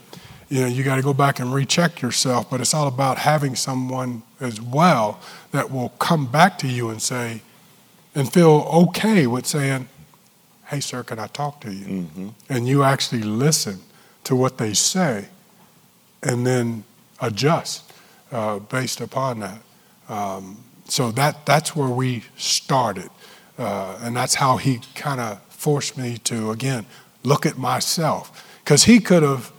you 0.50 0.62
know, 0.62 0.68
you 0.68 0.84
got 0.84 0.98
to 0.98 1.02
go 1.02 1.16
back 1.16 1.40
and 1.40 1.52
recheck 1.52 2.00
yourself, 2.00 2.48
but 2.52 2.62
it's 2.62 2.76
all 2.76 2.88
about 2.88 3.18
having 3.18 3.56
someone 3.56 4.22
as 4.40 4.62
well 4.62 5.20
that 5.52 5.72
will 5.72 5.90
come 5.90 6.28
back 6.28 6.60
to 6.60 6.68
you 6.68 6.90
and 6.90 7.02
say, 7.02 7.42
and 8.14 8.32
feel 8.32 8.68
okay 8.72 9.26
with 9.26 9.48
saying, 9.48 9.90
hey, 10.68 10.80
sir, 10.80 11.02
can 11.02 11.18
I 11.18 11.26
talk 11.28 11.60
to 11.62 11.74
you? 11.74 11.86
Mm-hmm. 11.86 12.28
And 12.50 12.68
you 12.68 12.84
actually 12.84 13.24
listen 13.24 13.80
to 14.26 14.36
what 14.36 14.60
they 14.60 14.74
say 14.76 15.30
and 16.22 16.46
then 16.46 16.84
adjust 17.22 17.92
uh, 18.32 18.60
based 18.60 19.02
upon 19.02 19.40
that. 19.40 19.60
Um, 20.10 20.64
so 20.88 21.12
that, 21.12 21.46
that's 21.46 21.76
where 21.76 21.90
we 21.90 22.24
started. 22.38 23.10
Uh, 23.58 23.98
and 24.02 24.16
that's 24.16 24.36
how 24.36 24.58
he 24.58 24.80
kind 24.96 25.20
of 25.20 25.42
forced 25.50 25.98
me 25.98 26.18
to, 26.26 26.52
again, 26.52 26.86
look 27.24 27.46
at 27.46 27.58
myself. 27.58 28.46
Because 28.64 28.84
he 28.86 29.00
could 29.00 29.24
have 29.24 29.52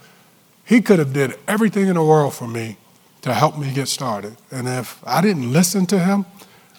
he 0.65 0.81
could 0.81 0.99
have 0.99 1.13
did 1.13 1.33
everything 1.47 1.87
in 1.87 1.95
the 1.95 2.03
world 2.03 2.33
for 2.33 2.45
me 2.47 2.75
to 3.21 3.33
help 3.33 3.57
me 3.57 3.73
get 3.73 3.87
started. 3.87 4.35
And 4.51 4.67
if 4.67 5.01
I 5.07 5.21
didn't 5.21 5.53
listen 5.53 5.85
to 5.87 5.97
him 5.99 6.25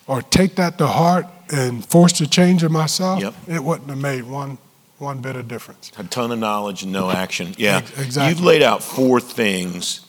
or 0.07 0.21
take 0.21 0.57
that 0.57 0.77
to 0.77 0.87
heart 0.87 1.25
and 1.51 1.83
force 1.85 2.21
a 2.21 2.27
change 2.27 2.63
in 2.63 2.71
myself, 2.71 3.23
Yep. 3.23 3.35
it 3.49 3.65
wouldn't 3.65 3.89
have 3.89 3.99
made 3.99 4.25
one, 4.25 4.59
one 4.99 5.21
bit 5.23 5.37
of 5.37 5.49
difference. 5.49 5.91
A 5.97 6.05
ton 6.05 6.31
of 6.33 6.39
knowledge 6.39 6.83
and 6.83 6.93
no 6.93 7.11
action. 7.11 7.55
Yeah. 7.57 7.79
Exactly. 7.97 8.29
You've 8.29 8.45
laid 8.45 8.63
out 8.63 8.83
four 8.83 9.21
things 9.21 10.01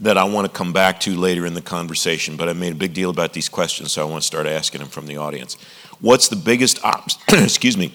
that 0.00 0.18
I 0.18 0.24
want 0.24 0.46
to 0.46 0.52
come 0.52 0.72
back 0.72 1.00
to 1.00 1.14
later 1.16 1.46
in 1.46 1.54
the 1.54 1.60
conversation, 1.62 2.36
but 2.36 2.48
I 2.48 2.52
made 2.52 2.72
a 2.72 2.76
big 2.76 2.94
deal 2.94 3.10
about 3.10 3.32
these 3.32 3.48
questions, 3.48 3.92
so 3.92 4.02
I 4.02 4.10
want 4.10 4.22
to 4.22 4.26
start 4.26 4.46
asking 4.46 4.80
them 4.80 4.88
from 4.88 5.06
the 5.06 5.16
audience. 5.16 5.56
What's 6.00 6.28
the 6.28 6.36
biggest 6.36 6.84
obs- 6.84 7.16
excuse 7.28 7.76
me, 7.76 7.94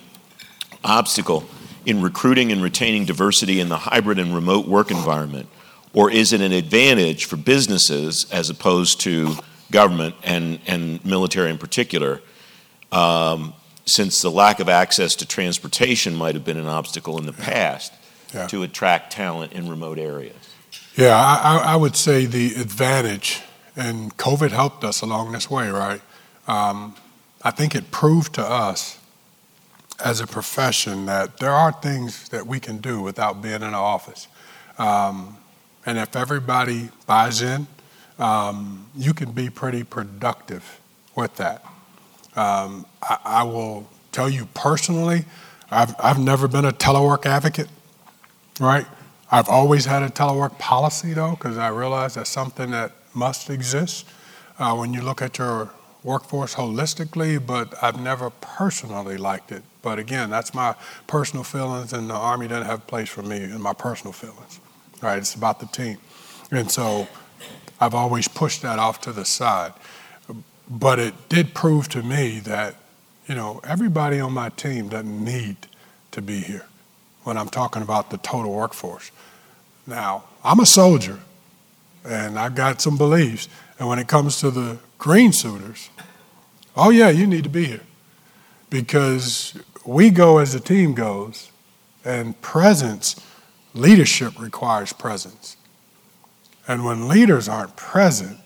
obstacle 0.84 1.46
in 1.86 2.02
recruiting 2.02 2.52
and 2.52 2.62
retaining 2.62 3.06
diversity 3.06 3.60
in 3.60 3.70
the 3.70 3.78
hybrid 3.78 4.20
and 4.20 4.34
remote 4.34 4.68
work 4.68 4.92
environment? 4.92 5.48
Or 5.94 6.10
is 6.12 6.34
it 6.34 6.42
an 6.42 6.52
advantage 6.52 7.26
for 7.26 7.36
businesses 7.36 8.28
as 8.32 8.50
opposed 8.50 9.02
to 9.02 9.36
government 9.72 10.16
and, 10.24 10.60
and 10.68 11.04
military 11.04 11.50
in 11.50 11.58
particular? 11.58 12.22
Um, 12.92 13.54
since 13.86 14.22
the 14.22 14.30
lack 14.32 14.60
of 14.60 14.70
access 14.70 15.16
to 15.16 15.26
transportation 15.26 16.16
might 16.16 16.36
have 16.36 16.46
been 16.46 16.58
an 16.58 16.68
obstacle 16.68 17.18
in 17.18 17.26
the 17.26 17.34
past 17.34 17.92
Yeah. 18.34 18.46
to 18.48 18.62
attract 18.64 19.12
talent 19.12 19.52
in 19.54 19.68
remote 19.68 19.98
areas. 19.98 20.36
Yeah, 21.00 21.16
I, 21.16 21.60
I 21.60 21.76
would 21.78 21.96
say 21.96 22.26
the 22.26 22.56
advantage, 22.56 23.42
and 23.78 24.18
COVID 24.18 24.52
helped 24.52 24.84
us 24.84 25.00
along 25.02 25.32
this 25.32 25.50
way, 25.50 25.70
right? 25.70 26.02
Um, 26.46 26.94
I 27.42 27.52
think 27.52 27.74
it 27.74 27.90
proved 27.90 28.34
to 28.34 28.44
us 28.44 29.00
as 30.04 30.20
a 30.20 30.28
profession 30.28 31.06
that 31.06 31.38
there 31.38 31.54
are 31.54 31.72
things 31.72 32.28
that 32.30 32.46
we 32.46 32.60
can 32.60 32.80
do 32.80 33.02
without 33.02 33.42
being 33.42 33.56
in 33.56 33.64
an 33.64 33.76
office. 33.76 34.28
Um, 34.78 35.38
and 35.86 35.98
if 35.98 36.18
everybody 36.18 36.90
buys 37.08 37.42
in, 37.42 37.68
um, 38.18 38.86
you 38.94 39.14
can 39.14 39.32
be 39.32 39.50
pretty 39.50 39.86
productive 39.86 40.82
with 41.16 41.34
that. 41.38 41.64
Um, 42.36 42.86
I, 43.02 43.18
I 43.24 43.44
will 43.44 43.88
tell 44.12 44.30
you 44.30 44.50
personally, 44.54 45.24
I've, 45.72 45.96
I've 45.98 46.20
never 46.20 46.50
been 46.50 46.66
a 46.66 46.74
telework 46.74 47.26
advocate, 47.26 47.70
right? 48.60 48.86
I've 49.32 49.48
always 49.48 49.86
had 49.86 50.02
a 50.02 50.10
telework 50.10 50.58
policy 50.58 51.14
though, 51.14 51.32
because 51.32 51.58
I 51.58 51.68
realize 51.70 52.16
that's 52.16 52.30
something 52.30 52.72
that 52.72 52.94
must 53.14 53.50
exist 53.50 54.06
uh, 54.58 54.76
when 54.76 54.94
you 54.94 55.02
look 55.02 55.22
at 55.22 55.38
your 55.38 55.70
workforce 56.04 56.56
holistically, 56.56 57.46
but 57.46 57.74
I've 57.84 58.02
never 58.02 58.30
personally 58.30 59.18
liked 59.18 59.52
it. 59.52 59.62
But 59.82 60.00
again, 60.00 60.30
that's 60.30 60.54
my 60.54 60.76
personal 61.08 61.44
feelings, 61.44 61.94
and 61.94 62.10
the 62.10 62.16
Army 62.16 62.48
doesn't 62.48 62.66
have 62.66 62.80
a 62.80 62.86
place 62.86 63.10
for 63.10 63.22
me 63.22 63.44
in 63.44 63.62
my 63.62 63.74
personal 63.74 64.14
feelings, 64.14 64.60
right? 65.02 65.18
It's 65.18 65.36
about 65.36 65.60
the 65.60 65.68
team. 65.68 65.98
And 66.52 66.72
so 66.72 67.08
I've 67.80 67.94
always 67.94 68.28
pushed 68.28 68.62
that 68.64 68.80
off 68.80 69.00
to 69.02 69.12
the 69.12 69.26
side. 69.26 69.74
But 70.70 71.00
it 71.00 71.30
did 71.30 71.54
prove 71.54 71.90
to 71.90 72.02
me 72.02 72.40
that, 72.42 72.76
you 73.28 73.36
know, 73.36 73.62
everybody 73.64 74.20
on 74.20 74.34
my 74.34 74.50
team 74.50 74.90
doesn't 74.90 75.24
need 75.24 75.58
to 76.12 76.22
be 76.22 76.40
here 76.40 76.69
when 77.30 77.38
I'm 77.38 77.50
talking 77.50 77.84
about 77.84 78.10
the 78.10 78.18
total 78.18 78.52
workforce. 78.52 79.12
Now, 79.86 80.24
I'm 80.44 80.60
a 80.60 80.66
soldier 80.66 81.20
and 82.04 82.40
I've 82.40 82.56
got 82.56 82.82
some 82.82 82.98
beliefs. 82.98 83.48
And 83.78 83.88
when 83.88 84.00
it 84.00 84.08
comes 84.08 84.40
to 84.40 84.50
the 84.50 84.80
green 84.98 85.32
suiters, 85.32 85.92
oh, 86.76 86.90
yeah, 86.90 87.10
you 87.10 87.28
need 87.28 87.44
to 87.44 87.50
be 87.50 87.66
here. 87.66 87.86
because 88.70 89.58
we 89.86 90.10
go 90.10 90.38
as 90.38 90.54
the 90.54 90.60
team 90.60 90.94
goes, 90.94 91.52
and 92.06 92.40
presence, 92.42 93.16
leadership 93.74 94.40
requires 94.40 94.94
presence. 94.94 95.58
And 96.68 96.86
when 96.86 97.08
leaders 97.08 97.50
aren't 97.50 97.76
present, 97.76 98.38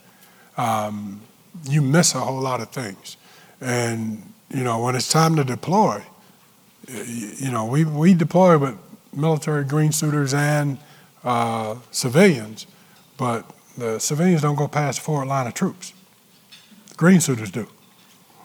um, 0.57 1.21
you 1.69 1.81
miss 1.81 2.15
a 2.15 2.19
whole 2.19 2.39
lot 2.39 2.61
of 2.61 2.69
things. 2.69 3.17
And, 3.59 4.33
you 4.49 4.63
know, 4.63 4.81
when 4.81 4.95
it's 4.95 5.09
time 5.09 5.35
to 5.35 5.43
deploy, 5.43 6.03
you 6.87 7.51
know, 7.51 7.65
we, 7.65 7.85
we 7.85 8.13
deploy 8.13 8.57
with 8.57 8.77
military 9.13 9.63
green 9.63 9.91
suiters 9.91 10.33
and 10.33 10.77
uh, 11.23 11.75
civilians, 11.91 12.67
but 13.17 13.49
the 13.77 13.99
civilians 13.99 14.41
don't 14.41 14.55
go 14.55 14.67
past 14.67 14.99
the 14.99 15.05
forward 15.05 15.27
line 15.27 15.47
of 15.47 15.53
troops. 15.53 15.93
The 16.89 16.95
green 16.95 17.21
suiters 17.21 17.51
do. 17.51 17.67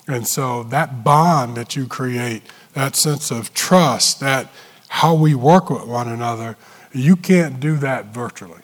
And 0.07 0.27
so 0.27 0.63
that 0.63 1.03
bond 1.03 1.55
that 1.55 1.75
you 1.75 1.85
create, 1.85 2.43
that 2.73 2.95
sense 2.95 3.29
of 3.31 3.53
trust, 3.53 4.19
that 4.21 4.47
how 4.87 5.13
we 5.13 5.35
work 5.35 5.69
with 5.69 5.85
one 5.85 6.07
another, 6.07 6.57
you 6.91 7.15
can't 7.15 7.59
do 7.59 7.77
that 7.77 8.07
virtually. 8.07 8.61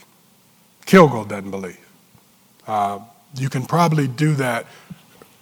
Kilgo 0.86 1.28
doesn't 1.28 1.52
believe. 1.52 1.80
Uh, 2.66 3.00
you 3.38 3.50
can 3.50 3.66
probably 3.66 4.08
do 4.08 4.34
that 4.36 4.66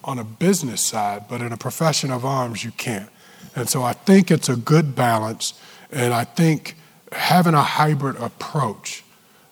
on 0.03 0.19
a 0.19 0.23
business 0.23 0.81
side, 0.81 1.25
but 1.29 1.41
in 1.41 1.53
a 1.53 1.57
profession 1.57 2.11
of 2.11 2.25
arms, 2.25 2.63
you 2.63 2.71
can't. 2.71 3.09
And 3.55 3.69
so 3.69 3.83
I 3.83 3.93
think 3.93 4.31
it's 4.31 4.49
a 4.49 4.55
good 4.55 4.95
balance, 4.95 5.53
and 5.91 6.13
I 6.13 6.23
think 6.23 6.75
having 7.11 7.53
a 7.53 7.61
hybrid 7.61 8.15
approach 8.17 9.03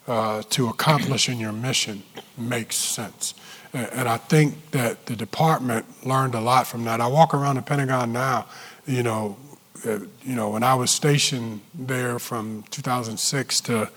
uh, 0.07 0.41
to 0.49 0.67
accomplishing 0.67 1.39
your 1.39 1.51
mission 1.51 2.03
makes 2.37 2.75
sense. 2.75 3.33
And 3.73 4.09
I 4.09 4.17
think 4.17 4.71
that 4.71 5.05
the 5.05 5.15
department 5.15 5.85
learned 6.05 6.35
a 6.35 6.41
lot 6.41 6.67
from 6.67 6.83
that. 6.85 6.99
I 6.99 7.07
walk 7.07 7.33
around 7.33 7.55
the 7.55 7.61
Pentagon 7.61 8.11
now, 8.11 8.47
you 8.85 9.03
know, 9.03 9.37
uh, 9.85 9.99
you 10.23 10.35
know, 10.35 10.49
when 10.49 10.63
I 10.63 10.75
was 10.75 10.91
stationed 10.91 11.61
there 11.73 12.19
from 12.19 12.63
2006 12.69 13.61
to 13.61 13.89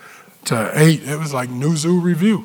to 0.47 0.71
eight, 0.75 1.03
it 1.05 1.19
was 1.19 1.33
like 1.33 1.51
New 1.51 1.75
Zoo 1.77 2.01
Revue. 2.01 2.45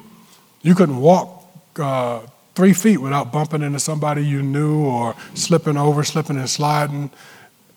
You 0.61 0.75
couldn't 0.75 0.97
walk 0.97 1.45
uh, 1.77 2.21
three 2.55 2.73
feet 2.73 2.97
without 2.97 3.31
bumping 3.31 3.61
into 3.61 3.79
somebody 3.79 4.25
you 4.25 4.41
knew 4.41 4.83
or 4.83 5.15
slipping 5.33 5.77
over, 5.77 6.03
slipping 6.03 6.37
and 6.37 6.49
sliding. 6.49 7.11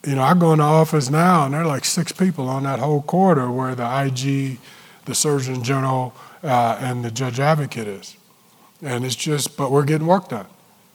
You 0.05 0.17
know, 0.17 0.23
I 0.23 0.35
go 0.35 0.53
into 0.53 0.65
office 0.65 1.11
now 1.11 1.45
and 1.45 1.55
there 1.55 1.63
are 1.63 1.67
like 1.67 1.85
six 1.85 2.11
people 2.11 2.49
on 2.49 2.65
that 2.65 2.81
whole 2.81 3.03
corridor 3.03 3.51
where 3.51 3.75
the 3.75 3.85
IG, 3.85 4.59
the 5.05 5.15
Surgeon 5.15 5.63
General, 5.63 6.13
uh, 6.43 6.77
and 6.81 7.05
the 7.05 7.11
Judge 7.11 7.39
Advocate 7.39 7.87
is. 7.87 8.17
And 8.83 9.05
it's 9.05 9.15
just, 9.15 9.57
but 9.57 9.71
we're 9.71 9.85
getting 9.85 10.09
work 10.09 10.29
done. 10.31 10.47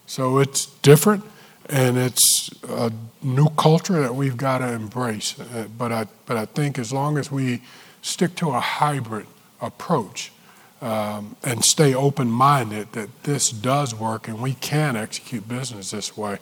So 0.08 0.40
it's 0.40 0.66
different 0.82 1.24
and 1.70 1.98
it's 1.98 2.50
a 2.68 2.92
new 3.22 3.50
culture 3.52 4.02
that 4.02 4.14
we've 4.16 4.36
got 4.36 4.58
to 4.58 4.72
embrace. 4.74 5.40
Uh, 5.40 5.68
but 5.78 5.92
I, 5.94 6.08
but 6.26 6.36
I 6.36 6.46
think 6.46 6.78
as 6.78 6.92
long 6.92 7.18
as 7.18 7.32
we 7.32 7.62
stick 8.02 8.36
to 8.36 8.50
a 8.52 8.60
hybrid 8.60 9.28
approach, 9.62 10.32
um, 10.82 11.36
and 11.44 11.64
stay 11.64 11.94
open 11.94 12.30
minded 12.30 12.92
that 12.94 13.24
this 13.24 13.50
does 13.50 13.96
work 13.96 14.28
and 14.28 14.42
we 14.42 14.54
can 14.54 14.96
execute 14.96 15.48
business 15.48 15.92
this 15.92 16.16
way, 16.16 16.38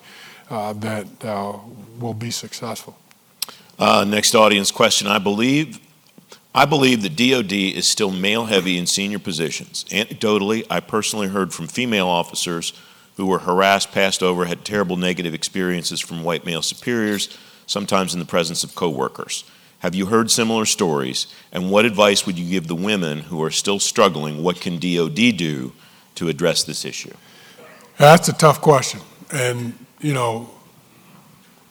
uh, 0.50 0.74
that 0.74 1.08
uh, 1.24 1.58
will 2.00 2.14
be 2.14 2.32
successful. 2.32 2.98
Uh, 3.78 4.06
next 4.08 4.36
audience 4.36 4.72
question. 4.72 5.08
I 5.08 5.20
believe. 5.20 5.80
I 6.58 6.64
believe 6.64 7.02
the 7.02 7.10
DoD 7.10 7.52
is 7.52 7.86
still 7.86 8.12
male 8.12 8.46
heavy 8.46 8.78
in 8.78 8.86
senior 8.86 9.20
positions. 9.20 9.84
Anecdotally, 9.90 10.66
I 10.70 10.80
personally 10.80 11.28
heard 11.28 11.54
from 11.54 11.68
female 11.68 12.08
officers 12.08 12.72
who 13.18 13.26
were 13.26 13.40
harassed, 13.40 13.92
passed 13.92 14.24
over, 14.24 14.46
had 14.46 14.64
terrible 14.64 14.96
negative 14.96 15.34
experiences 15.34 16.00
from 16.00 16.24
white 16.24 16.46
male 16.46 16.62
superiors, 16.62 17.38
sometimes 17.66 18.14
in 18.14 18.22
the 18.22 18.26
presence 18.26 18.64
of 18.64 18.74
coworkers. 18.74 19.44
Have 19.80 19.96
you 19.96 20.08
heard 20.08 20.32
similar 20.32 20.66
stories? 20.66 21.28
And 21.52 21.70
what 21.70 21.86
advice 21.86 22.26
would 22.26 22.40
you 22.40 22.50
give 22.50 22.68
the 22.68 22.76
women 22.76 23.22
who 23.22 23.44
are 23.44 23.52
still 23.52 23.80
struggling? 23.80 24.42
What 24.44 24.62
can 24.62 24.80
DOD 24.80 25.38
do 25.38 25.74
to 26.16 26.30
address 26.30 26.64
this 26.64 26.86
issue? 26.86 27.14
That's 27.98 28.28
a 28.28 28.34
tough 28.34 28.62
question. 28.62 29.02
And, 29.32 29.74
you 30.00 30.14
know, 30.14 30.50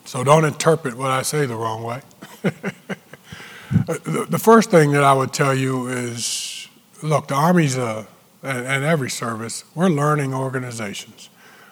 so 0.05 0.23
don't 0.23 0.45
interpret 0.45 0.97
what 0.97 1.11
I 1.11 1.23
say 1.23 1.47
the 1.47 1.57
wrong 1.57 1.83
way. 1.83 2.03
the 2.43 4.41
first 4.41 4.71
thing 4.71 4.93
that 4.93 5.03
I 5.03 5.13
would 5.13 5.33
tell 5.33 5.55
you 5.55 5.89
is 5.89 6.69
look, 7.03 7.29
the 7.29 7.35
Army's 7.35 7.77
a, 7.77 8.07
and 8.43 8.85
every 8.85 9.11
service, 9.11 9.65
we're 9.75 9.89
learning 9.89 10.35
organizations. 10.35 11.31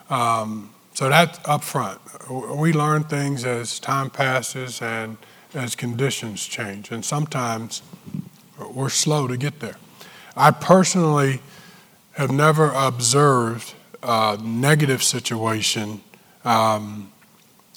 Um, 0.09 0.71
so 0.95 1.09
that's 1.09 1.39
up 1.47 1.63
front. 1.65 2.01
We 2.31 2.73
learn 2.73 3.05
things 3.05 3.45
as 3.45 3.79
time 3.79 4.11
passes 4.11 4.81
and 4.81 5.17
as 5.55 5.75
conditions 5.75 6.47
change. 6.47 6.91
And 6.91 7.05
sometimes 7.05 7.83
we're 8.73 8.89
slow 8.89 9.27
to 9.27 9.37
get 9.37 9.61
there. 9.61 9.77
I 10.37 10.51
personally 10.51 11.41
have 12.13 12.31
never 12.31 12.71
observed 12.71 13.75
a 14.03 14.39
negative 14.43 15.03
situation 15.03 16.01
um, 16.45 17.13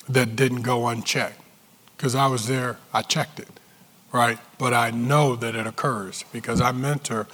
that 0.09 0.35
didn't 0.35 0.61
go 0.61 0.87
unchecked 0.87 1.39
because 1.95 2.15
I 2.15 2.27
was 2.27 2.47
there, 2.47 2.77
I 2.93 3.01
checked 3.01 3.39
it, 3.39 3.47
right? 4.11 4.37
But 4.57 4.73
I 4.73 4.91
know 4.91 5.35
that 5.35 5.55
it 5.55 5.65
occurs 5.65 6.25
because 6.31 6.61
I 6.61 6.71
mentor 6.71 7.27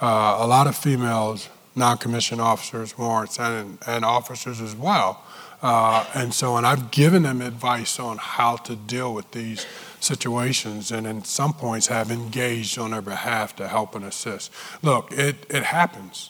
uh, 0.00 0.36
a 0.40 0.46
lot 0.46 0.66
of 0.66 0.76
females, 0.76 1.48
non 1.74 1.98
commissioned 1.98 2.40
officers, 2.40 2.96
warrants, 2.96 3.38
and, 3.38 3.78
and 3.86 4.04
officers 4.04 4.60
as 4.60 4.76
well. 4.76 5.24
Uh, 5.64 6.04
and 6.14 6.34
so, 6.34 6.58
and 6.58 6.66
I've 6.66 6.90
given 6.90 7.22
them 7.22 7.40
advice 7.40 7.98
on 7.98 8.18
how 8.18 8.56
to 8.56 8.76
deal 8.76 9.14
with 9.14 9.30
these 9.30 9.64
situations 9.98 10.92
and 10.92 11.06
in 11.06 11.24
some 11.24 11.54
points 11.54 11.86
have 11.86 12.10
engaged 12.10 12.78
on 12.78 12.90
their 12.90 13.00
behalf 13.00 13.56
to 13.56 13.66
help 13.66 13.94
and 13.94 14.04
assist. 14.04 14.52
Look, 14.82 15.10
it, 15.10 15.46
it 15.48 15.62
happens. 15.62 16.28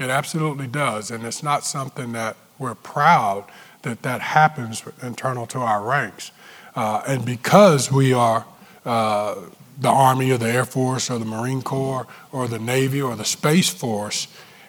It 0.00 0.10
absolutely 0.10 0.66
does. 0.66 1.12
And 1.12 1.24
it's 1.24 1.44
not 1.44 1.64
something 1.64 2.10
that 2.14 2.36
we're 2.58 2.74
proud 2.74 3.44
that 3.82 4.02
that 4.02 4.20
happens 4.20 4.82
internal 5.00 5.46
to 5.46 5.60
our 5.60 5.80
ranks. 5.80 6.32
Uh, 6.74 7.02
and 7.06 7.24
because 7.24 7.92
we 7.92 8.12
are 8.12 8.44
uh, 8.84 9.36
the 9.78 9.90
Army 9.90 10.32
or 10.32 10.38
the 10.38 10.52
Air 10.52 10.64
Force 10.64 11.08
or 11.08 11.20
the 11.20 11.24
Marine 11.24 11.62
Corps 11.62 12.08
or 12.32 12.48
the 12.48 12.58
Navy 12.58 13.00
or 13.00 13.14
the 13.14 13.24
Space 13.24 13.70
Force, 13.70 14.26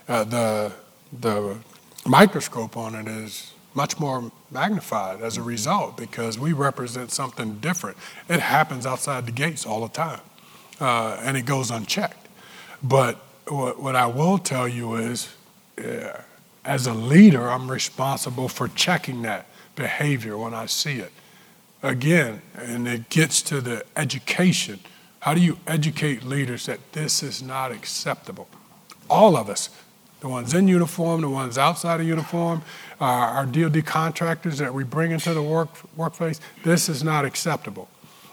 uh, 0.08 0.24
the, 0.24 0.72
the 1.20 1.58
microscope 2.06 2.78
on 2.78 2.94
it 2.94 3.08
is 3.08 3.53
much 3.76 4.00
more 4.00 4.32
magnified 4.52 5.22
as 5.22 5.38
a 5.38 5.42
result 5.42 5.98
because 5.98 6.38
we 6.38 6.54
represent 6.54 7.12
something 7.12 7.56
different. 7.60 7.98
It 8.30 8.40
happens 8.40 8.86
outside 8.86 9.26
the 9.26 9.32
gates 9.32 9.66
all 9.66 9.82
the 9.82 9.94
time, 9.94 10.22
uh, 10.80 11.20
and 11.22 11.38
it 11.38 11.46
goes 11.46 11.72
unchecked. 11.72 12.28
But 12.82 13.18
what, 13.48 13.82
what 13.82 13.96
I 13.96 14.08
will 14.08 14.38
tell 14.38 14.68
you 14.68 14.96
is, 14.96 15.30
uh, 15.78 16.22
as 16.66 16.88
a 16.88 16.94
leader, 16.94 17.50
I'm 17.50 17.70
responsible 17.70 18.48
for 18.48 18.68
checking 18.70 19.22
that 19.24 19.48
behavior 19.76 20.38
when 20.38 20.54
I 20.54 20.68
see 20.68 21.00
it. 21.00 21.12
Again, 21.82 22.42
and 22.56 22.88
it 22.88 23.10
gets 23.10 23.42
to 23.44 23.60
the 23.60 23.84
education. 23.98 24.80
How 25.20 25.34
do 25.34 25.42
you 25.42 25.58
educate 25.68 26.24
leaders 26.24 26.66
that 26.68 26.94
this 26.94 27.22
is 27.22 27.42
not 27.42 27.72
acceptable? 27.72 28.48
All 29.10 29.36
of 29.36 29.50
us, 29.50 29.70
the 30.24 30.30
ones 30.30 30.54
in 30.54 30.70
uniform, 30.70 31.20
the 31.20 31.30
ones 31.30 31.58
outside 31.58 32.00
of 32.00 32.08
uniform, 32.08 32.62
uh, 33.02 33.04
our 33.04 33.46
DoD 33.46 33.86
contractors 33.86 34.58
that 34.58 34.74
we 34.74 34.86
bring 34.86 35.12
into 35.12 35.34
the 35.34 35.44
work, 35.44 35.70
workplace, 35.98 36.40
this 36.64 36.88
is 36.88 37.04
not 37.04 37.26
acceptable. 37.26 37.90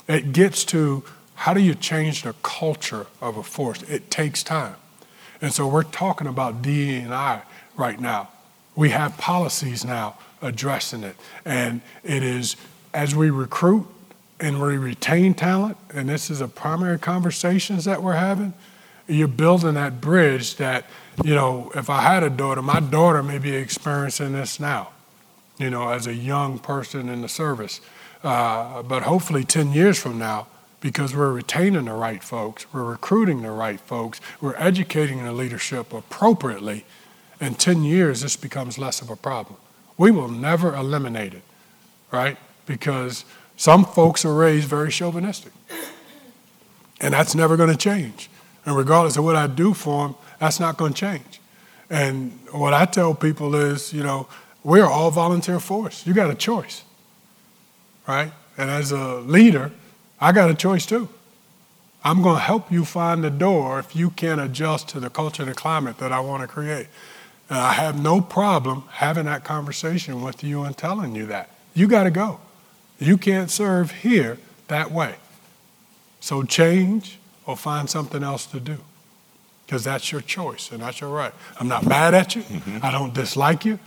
It 0.07 0.33
gets 0.33 0.65
to 0.67 1.03
how 1.35 1.53
do 1.53 1.61
you 1.61 1.75
change 1.75 2.23
the 2.23 2.33
culture 2.45 3.09
of 3.21 3.37
a 3.37 3.43
force? 3.43 3.83
It 3.83 4.09
takes 4.09 4.45
time. 4.45 4.77
And 5.43 5.53
so 5.53 5.67
we're 5.67 5.83
talking 5.83 6.29
about 6.29 6.63
DE&I 6.63 7.43
right 7.77 8.01
now. 8.01 8.29
We 8.77 8.91
have 8.91 9.19
policies 9.19 9.85
now 9.85 10.17
addressing 10.41 11.03
it. 11.03 11.17
And 11.45 11.81
it 12.05 12.23
is 12.23 12.55
as 12.95 13.17
we 13.17 13.31
recruit 13.31 13.89
and 14.39 14.63
we 14.63 14.77
retain 14.77 15.35
talent, 15.35 15.77
and 15.93 16.09
this 16.09 16.31
is 16.31 16.41
a 16.41 16.47
primary 16.47 17.01
conversations 17.01 17.85
that 17.85 18.01
we're 18.01 18.15
having, 18.15 18.55
you're 19.09 19.27
building 19.27 19.75
that 19.75 20.01
bridge 20.01 20.55
that 20.57 20.87
you 21.25 21.35
know, 21.35 21.71
if 21.75 21.91
I 21.91 22.01
had 22.01 22.23
a 22.23 22.31
daughter, 22.31 22.63
my 22.63 22.81
daughter 22.81 23.23
may 23.23 23.39
be 23.39 23.55
experiencing 23.55 24.33
this 24.33 24.59
now, 24.59 24.91
you 25.59 25.71
know, 25.71 25.91
as 25.91 26.07
a 26.07 26.15
young 26.15 26.59
person 26.59 27.09
in 27.09 27.23
the 27.23 27.29
service. 27.29 27.81
Uh, 28.23 28.83
but 28.83 29.03
hopefully 29.03 29.45
10 29.45 29.73
years 29.73 29.99
from 29.99 30.19
now, 30.19 30.47
because 30.81 31.15
we're 31.15 31.33
retaining 31.33 31.85
the 31.85 31.93
right 31.93 32.23
folks, 32.23 32.73
we're 32.73 32.85
recruiting 32.85 33.43
the 33.43 33.51
right 33.51 33.81
folks, 33.81 34.21
we're 34.41 34.57
educating 34.57 35.23
the 35.25 35.33
leadership 35.33 35.93
appropriately, 35.93 36.85
in 37.41 37.55
10 37.55 37.85
years, 37.85 38.21
this 38.21 38.37
becomes 38.37 38.79
less 38.79 39.01
of 39.01 39.09
a 39.09 39.17
problem. 39.17 39.57
We 39.97 40.11
will 40.11 40.29
never 40.29 40.75
eliminate 40.75 41.35
it, 41.35 41.43
right? 42.13 42.37
Because 42.67 43.25
some 43.57 43.85
folks 43.85 44.25
are 44.25 44.35
raised 44.35 44.69
very 44.69 44.91
chauvinistic. 44.91 45.53
And 47.01 47.15
that's 47.15 47.35
never 47.35 47.57
going 47.57 47.71
to 47.71 47.77
change. 47.77 48.29
And 48.67 48.77
regardless 48.77 49.17
of 49.17 49.25
what 49.25 49.37
I 49.37 49.47
do 49.47 49.73
for 49.73 50.09
them, 50.09 50.17
that's 50.41 50.61
not 50.61 50.79
going 50.79 50.95
to 50.95 51.01
change. 51.01 51.41
And 51.91 52.33
what 52.53 52.75
I 52.75 52.87
tell 52.87 53.15
people 53.15 53.55
is, 53.55 53.93
you 53.93 54.03
know, 54.03 54.29
we're 54.65 54.87
all 54.87 55.11
volunteer 55.13 55.61
force. 55.61 56.07
You 56.07 56.15
got 56.15 56.31
a 56.31 56.37
choice. 56.37 56.85
right? 58.09 58.33
And 58.59 58.71
as 58.71 58.93
a 58.93 59.17
leader, 59.21 59.73
I 60.21 60.33
got 60.33 60.51
a 60.51 60.55
choice 60.55 60.87
too. 60.87 61.09
I'm 62.05 62.23
going 62.23 62.37
to 62.37 62.43
help 62.43 62.73
you 62.73 62.85
find 62.85 63.25
the 63.25 63.31
door 63.31 63.79
if 63.79 63.97
you 63.97 64.11
can 64.11 64.39
adjust 64.41 64.89
to 64.91 65.01
the 65.01 65.11
culture 65.11 65.43
and 65.43 65.51
the 65.51 65.57
climate 65.57 65.99
that 65.99 66.13
I 66.13 66.21
want 66.21 66.43
to 66.43 66.49
create. 66.49 66.89
And 67.51 67.59
I 67.59 67.73
have 67.75 68.01
no 68.01 68.21
problem 68.21 68.85
having 68.91 69.27
that 69.27 69.45
conversation 69.45 70.23
with 70.23 70.43
you 70.45 70.63
and 70.65 70.77
telling 70.77 71.15
you 71.15 71.27
that. 71.27 71.51
You 71.75 71.89
got 71.89 72.05
to 72.05 72.11
go. 72.11 72.41
You 72.99 73.19
can't 73.19 73.51
serve 73.51 73.91
here 73.91 74.39
that 74.69 74.91
way. 74.91 75.17
So 76.21 76.43
change 76.45 77.19
or 77.47 77.57
find 77.57 77.91
something 77.91 78.23
else 78.23 78.47
to 78.47 78.61
do 78.61 78.79
because 79.71 79.85
that's 79.85 80.11
your 80.11 80.21
choice 80.21 80.73
and 80.73 80.83
that's 80.83 81.01
your 81.01 81.11
right. 81.11 81.33
I'm 81.61 81.69
not 81.69 81.87
mad 81.87 82.13
at 82.13 82.35
you. 82.35 82.43
Mm-hmm. 82.43 82.85
I 82.85 82.91
don't 82.91 83.15
dislike 83.15 83.65
you, 83.65 83.79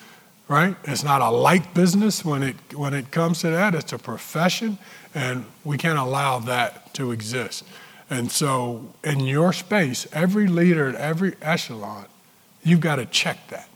right? 0.47 0.77
It's 0.85 1.03
not 1.03 1.21
a 1.21 1.29
like 1.29 1.73
business 1.73 2.23
when 2.23 2.41
it 2.41 2.55
when 2.73 2.93
it 2.93 3.11
comes 3.11 3.41
to 3.41 3.49
that. 3.49 3.75
It's 3.75 3.91
a 3.91 3.97
profession, 3.97 4.77
and 5.13 5.43
we 5.65 5.77
can't 5.77 5.99
allow 5.99 6.39
that 6.39 6.93
to 6.93 7.11
exist. 7.11 7.65
And 8.09 8.31
so, 8.31 8.93
in 9.03 9.19
your 9.19 9.51
space, 9.51 10.07
every 10.13 10.47
leader 10.47 10.87
at 10.87 10.95
every 10.95 11.35
echelon, 11.41 12.05
you've 12.63 12.79
got 12.79 12.95
to 12.95 13.05
check 13.05 13.49
that. 13.49 13.67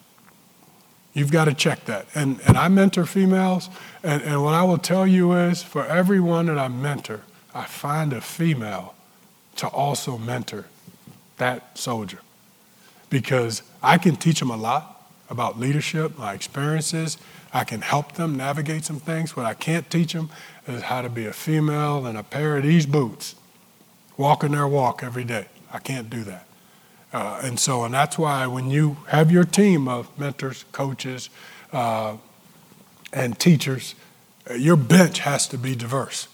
You've 1.13 1.31
got 1.31 1.45
to 1.45 1.53
check 1.53 1.83
that. 1.85 2.05
And, 2.15 2.39
and 2.47 2.55
I 2.55 2.69
mentor 2.69 3.05
females, 3.05 3.69
and, 4.01 4.21
and 4.21 4.41
what 4.43 4.53
I 4.53 4.63
will 4.63 4.77
tell 4.77 5.05
you 5.05 5.33
is 5.33 5.61
for 5.61 5.85
everyone 5.85 6.45
that 6.45 6.57
I 6.57 6.69
mentor, 6.69 7.23
I 7.53 7.65
find 7.65 8.13
a 8.13 8.21
female 8.21 8.95
to 9.57 9.67
also 9.67 10.17
mentor 10.17 10.67
that 11.37 11.77
soldier. 11.77 12.19
Because 13.09 13.61
I 13.81 13.97
can 13.97 14.15
teach 14.15 14.39
them 14.39 14.49
a 14.49 14.57
lot 14.57 15.09
about 15.29 15.59
leadership, 15.59 16.17
my 16.17 16.33
experiences. 16.33 17.17
I 17.53 17.63
can 17.63 17.81
help 17.81 18.13
them 18.13 18.35
navigate 18.35 18.85
some 18.85 18.99
things. 18.99 19.35
What 19.35 19.45
I 19.45 19.53
can't 19.53 19.89
teach 19.89 20.13
them 20.13 20.29
is 20.67 20.83
how 20.83 21.01
to 21.01 21.09
be 21.09 21.25
a 21.25 21.33
female 21.33 22.05
in 22.05 22.15
a 22.15 22.23
pair 22.23 22.57
of 22.57 22.63
these 22.63 22.85
boots 22.85 23.35
walking 24.17 24.51
their 24.51 24.67
walk 24.67 25.03
every 25.03 25.23
day. 25.23 25.45
I 25.71 25.79
can't 25.79 26.09
do 26.09 26.23
that. 26.23 26.47
Uh, 27.13 27.39
and 27.43 27.59
so, 27.59 27.83
and 27.83 27.93
that's 27.93 28.17
why 28.17 28.47
when 28.47 28.69
you 28.69 28.97
have 29.07 29.31
your 29.31 29.45
team 29.45 29.87
of 29.87 30.17
mentors, 30.19 30.65
coaches, 30.71 31.29
uh, 31.71 32.17
and 33.13 33.39
teachers, 33.39 33.95
uh, 34.49 34.53
your 34.55 34.75
bench 34.75 35.19
has 35.19 35.47
to 35.47 35.57
be 35.57 35.75
diverse 35.75 36.27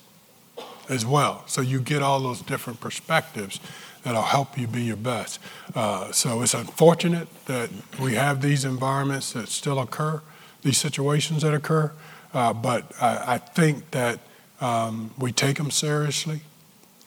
as 0.90 1.06
well. 1.06 1.44
So 1.48 1.62
you 1.62 1.80
get 1.80 2.02
all 2.02 2.20
those 2.20 2.42
different 2.42 2.80
perspectives 2.80 3.60
that'll 4.04 4.22
help 4.22 4.58
you 4.58 4.68
be 4.68 4.84
your 4.84 4.98
best. 4.98 5.40
Uh, 5.74 6.12
so 6.12 6.42
it's 6.42 6.54
unfortunate 6.54 7.28
that 7.46 7.70
we 8.00 8.16
have 8.16 8.42
these 8.42 8.66
environments 8.66 9.34
that 9.34 9.48
still 9.50 9.80
occur, 9.80 10.22
these 10.62 10.78
situations 10.78 11.42
that 11.42 11.54
occur, 11.54 11.92
uh, 12.34 12.54
but 12.54 12.92
I, 13.02 13.36
I, 13.36 13.38
think 13.38 13.92
that 13.92 14.20
um, 14.60 15.12
we 15.18 15.32
take 15.32 15.58
them 15.58 15.72
seriously. 15.72 16.42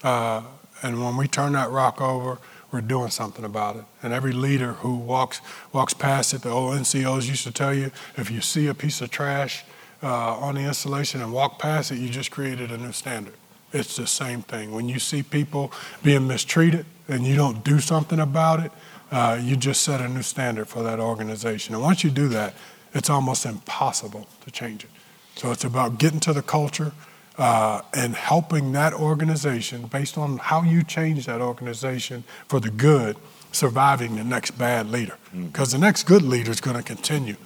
Uh, 0.02 0.42
and 0.82 1.02
when 1.02 1.16
we 1.16 1.26
turn 1.26 1.52
that 1.52 1.70
rock 1.70 2.00
over, 2.00 2.38
we're 2.70 2.80
doing 2.80 3.10
something 3.10 3.44
about 3.44 3.76
it. 3.76 3.84
And 4.02 4.12
every 4.12 4.32
leader 4.32 4.74
who 4.74 4.96
walks 4.96 5.40
walks 5.72 5.94
past 5.94 6.34
it, 6.34 6.42
the 6.42 6.50
old 6.50 6.76
NCOs 6.76 7.28
used 7.28 7.44
to 7.44 7.52
tell 7.52 7.74
you, 7.74 7.90
if 8.16 8.30
you 8.30 8.40
see 8.40 8.66
a 8.66 8.74
piece 8.74 9.00
of 9.00 9.10
trash 9.10 9.64
uh, 10.02 10.36
on 10.36 10.56
the 10.56 10.62
installation 10.62 11.20
and 11.20 11.32
walk 11.32 11.58
past 11.58 11.90
it, 11.90 11.96
you 11.96 12.08
just 12.08 12.30
created 12.30 12.70
a 12.70 12.76
new 12.76 12.92
standard. 12.92 13.34
It's 13.72 13.96
the 13.96 14.06
same 14.06 14.42
thing. 14.42 14.72
When 14.72 14.88
you 14.88 14.98
see 14.98 15.22
people 15.22 15.72
being 16.02 16.26
mistreated 16.26 16.86
and 17.08 17.26
you 17.26 17.36
don't 17.36 17.64
do 17.64 17.80
something 17.80 18.20
about 18.20 18.60
it, 18.60 18.72
uh, 19.10 19.38
you 19.40 19.56
just 19.56 19.82
set 19.82 20.00
a 20.00 20.08
new 20.08 20.22
standard 20.22 20.68
for 20.68 20.82
that 20.82 20.98
organization. 20.98 21.74
And 21.74 21.82
once 21.82 22.02
you 22.02 22.10
do 22.10 22.28
that, 22.28 22.54
it's 22.94 23.10
almost 23.10 23.44
impossible 23.44 24.26
to 24.44 24.50
change 24.50 24.84
it. 24.84 24.90
So 25.36 25.52
it's 25.52 25.64
about 25.64 25.98
getting 25.98 26.20
to 26.20 26.32
the 26.32 26.42
culture 26.42 26.92
uh, 27.38 27.82
and 27.92 28.14
helping 28.14 28.72
that 28.72 28.94
organization 28.94 29.86
based 29.86 30.16
on 30.16 30.38
how 30.38 30.62
you 30.62 30.82
change 30.82 31.26
that 31.26 31.40
organization 31.40 32.24
for 32.48 32.58
the 32.58 32.70
good, 32.70 33.16
surviving 33.52 34.16
the 34.16 34.24
next 34.24 34.52
bad 34.52 34.90
leader. 34.90 35.18
Because 35.32 35.68
mm-hmm. 35.68 35.80
the 35.80 35.86
next 35.86 36.04
good 36.04 36.22
leader 36.22 36.50
is 36.50 36.60
going 36.60 36.76
to 36.76 36.82
continue, 36.82 37.36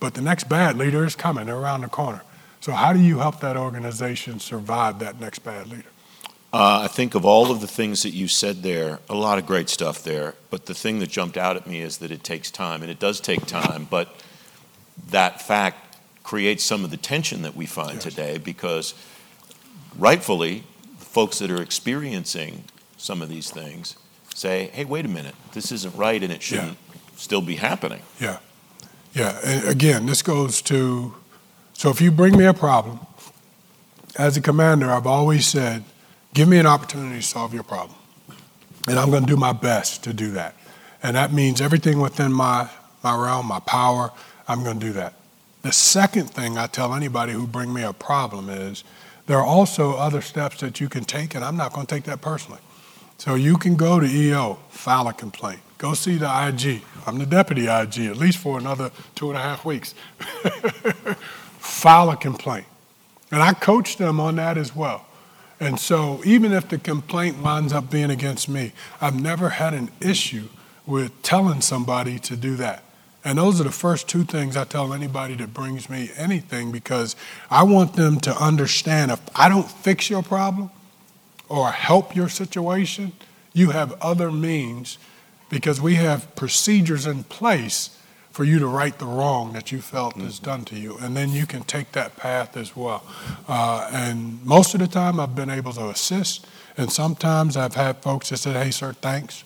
but 0.00 0.14
the 0.14 0.20
next 0.20 0.48
bad 0.48 0.76
leader 0.76 1.04
is 1.04 1.14
coming 1.14 1.48
around 1.48 1.82
the 1.82 1.88
corner. 1.88 2.22
So, 2.66 2.72
how 2.72 2.92
do 2.92 2.98
you 2.98 3.20
help 3.20 3.38
that 3.42 3.56
organization 3.56 4.40
survive 4.40 4.98
that 4.98 5.20
next 5.20 5.38
bad 5.44 5.68
leader? 5.68 5.86
Uh, 6.52 6.80
I 6.82 6.88
think 6.88 7.14
of 7.14 7.24
all 7.24 7.52
of 7.52 7.60
the 7.60 7.68
things 7.68 8.02
that 8.02 8.10
you 8.10 8.26
said 8.26 8.64
there, 8.64 8.98
a 9.08 9.14
lot 9.14 9.38
of 9.38 9.46
great 9.46 9.68
stuff 9.68 10.02
there. 10.02 10.34
But 10.50 10.66
the 10.66 10.74
thing 10.74 10.98
that 10.98 11.08
jumped 11.08 11.36
out 11.36 11.54
at 11.54 11.68
me 11.68 11.80
is 11.80 11.98
that 11.98 12.10
it 12.10 12.24
takes 12.24 12.50
time, 12.50 12.82
and 12.82 12.90
it 12.90 12.98
does 12.98 13.20
take 13.20 13.46
time. 13.46 13.86
But 13.88 14.08
that 15.10 15.40
fact 15.40 15.96
creates 16.24 16.64
some 16.64 16.82
of 16.82 16.90
the 16.90 16.96
tension 16.96 17.42
that 17.42 17.54
we 17.54 17.66
find 17.66 17.94
yes. 17.94 18.02
today 18.02 18.38
because 18.38 18.94
rightfully, 19.96 20.64
the 20.98 21.04
folks 21.04 21.38
that 21.38 21.52
are 21.52 21.62
experiencing 21.62 22.64
some 22.96 23.22
of 23.22 23.28
these 23.28 23.48
things 23.48 23.94
say, 24.34 24.70
hey, 24.72 24.84
wait 24.84 25.04
a 25.04 25.08
minute, 25.08 25.36
this 25.52 25.70
isn't 25.70 25.94
right 25.94 26.20
and 26.20 26.32
it 26.32 26.42
shouldn't 26.42 26.78
yeah. 26.92 27.00
still 27.14 27.42
be 27.42 27.54
happening. 27.54 28.02
Yeah. 28.20 28.40
Yeah. 29.14 29.38
And 29.44 29.68
again, 29.68 30.06
this 30.06 30.20
goes 30.20 30.60
to 30.62 31.14
so 31.76 31.90
if 31.90 32.00
you 32.00 32.10
bring 32.10 32.38
me 32.38 32.46
a 32.46 32.54
problem, 32.54 33.00
as 34.16 34.38
a 34.38 34.40
commander, 34.40 34.90
I've 34.90 35.06
always 35.06 35.46
said, 35.46 35.84
give 36.32 36.48
me 36.48 36.58
an 36.58 36.64
opportunity 36.64 37.16
to 37.16 37.22
solve 37.22 37.52
your 37.52 37.64
problem. 37.64 37.98
And 38.88 38.98
I'm 38.98 39.10
going 39.10 39.26
to 39.26 39.28
do 39.28 39.36
my 39.36 39.52
best 39.52 40.02
to 40.04 40.14
do 40.14 40.30
that. 40.30 40.54
And 41.02 41.16
that 41.16 41.34
means 41.34 41.60
everything 41.60 42.00
within 42.00 42.32
my, 42.32 42.70
my 43.04 43.14
realm, 43.14 43.46
my 43.46 43.60
power, 43.60 44.10
I'm 44.48 44.64
going 44.64 44.80
to 44.80 44.86
do 44.86 44.92
that. 44.94 45.14
The 45.60 45.72
second 45.72 46.30
thing 46.30 46.56
I 46.56 46.66
tell 46.66 46.94
anybody 46.94 47.34
who 47.34 47.46
bring 47.46 47.74
me 47.74 47.82
a 47.82 47.92
problem 47.92 48.48
is 48.48 48.82
there 49.26 49.36
are 49.36 49.44
also 49.44 49.96
other 49.96 50.22
steps 50.22 50.60
that 50.60 50.80
you 50.80 50.88
can 50.88 51.04
take, 51.04 51.34
and 51.34 51.44
I'm 51.44 51.58
not 51.58 51.74
going 51.74 51.86
to 51.86 51.94
take 51.94 52.04
that 52.04 52.22
personally. 52.22 52.60
So 53.18 53.34
you 53.34 53.58
can 53.58 53.76
go 53.76 54.00
to 54.00 54.06
EO, 54.06 54.58
file 54.70 55.08
a 55.08 55.12
complaint. 55.12 55.60
Go 55.76 55.92
see 55.92 56.16
the 56.16 56.26
IG. 56.26 56.82
I'm 57.06 57.18
the 57.18 57.26
deputy 57.26 57.66
IG, 57.66 58.06
at 58.06 58.16
least 58.16 58.38
for 58.38 58.58
another 58.58 58.90
two 59.14 59.28
and 59.28 59.36
a 59.36 59.42
half 59.42 59.64
weeks. 59.66 59.94
file 61.66 62.10
a 62.10 62.16
complaint. 62.16 62.66
And 63.30 63.42
I 63.42 63.52
coach 63.52 63.96
them 63.96 64.20
on 64.20 64.36
that 64.36 64.56
as 64.56 64.74
well. 64.74 65.04
And 65.58 65.80
so 65.80 66.20
even 66.24 66.52
if 66.52 66.68
the 66.68 66.78
complaint 66.78 67.42
winds 67.42 67.72
up 67.72 67.90
being 67.90 68.10
against 68.10 68.48
me, 68.48 68.72
I've 69.00 69.20
never 69.20 69.50
had 69.50 69.74
an 69.74 69.90
issue 70.00 70.48
with 70.86 71.22
telling 71.22 71.60
somebody 71.60 72.18
to 72.20 72.36
do 72.36 72.56
that. 72.56 72.84
And 73.24 73.38
those 73.38 73.60
are 73.60 73.64
the 73.64 73.72
first 73.72 74.08
two 74.08 74.22
things 74.22 74.56
I 74.56 74.64
tell 74.64 74.92
anybody 74.92 75.34
that 75.36 75.52
brings 75.52 75.90
me 75.90 76.10
anything 76.16 76.70
because 76.70 77.16
I 77.50 77.64
want 77.64 77.94
them 77.94 78.20
to 78.20 78.36
understand 78.36 79.10
if 79.10 79.20
I 79.34 79.48
don't 79.48 79.68
fix 79.68 80.08
your 80.08 80.22
problem 80.22 80.70
or 81.48 81.72
help 81.72 82.14
your 82.14 82.28
situation, 82.28 83.12
you 83.52 83.70
have 83.70 84.00
other 84.00 84.30
means 84.30 84.98
because 85.48 85.80
we 85.80 85.94
have 85.96 86.36
procedures 86.36 87.06
in 87.06 87.24
place 87.24 87.95
for 88.36 88.44
you 88.44 88.58
to 88.58 88.66
right 88.66 88.98
the 88.98 89.06
wrong 89.06 89.54
that 89.54 89.72
you 89.72 89.80
felt 89.80 90.14
mm-hmm. 90.14 90.26
is 90.26 90.38
done 90.38 90.62
to 90.62 90.76
you. 90.76 90.98
And 90.98 91.16
then 91.16 91.30
you 91.30 91.46
can 91.46 91.62
take 91.62 91.92
that 91.92 92.16
path 92.16 92.54
as 92.54 92.76
well. 92.76 93.02
Uh, 93.48 93.88
and 93.90 94.44
most 94.44 94.74
of 94.74 94.80
the 94.80 94.86
time, 94.86 95.18
I've 95.18 95.34
been 95.34 95.48
able 95.48 95.72
to 95.72 95.88
assist. 95.88 96.46
And 96.76 96.92
sometimes 96.92 97.56
I've 97.56 97.76
had 97.76 98.02
folks 98.02 98.28
that 98.28 98.36
said, 98.36 98.62
hey, 98.62 98.70
sir, 98.70 98.92
thanks. 98.92 99.42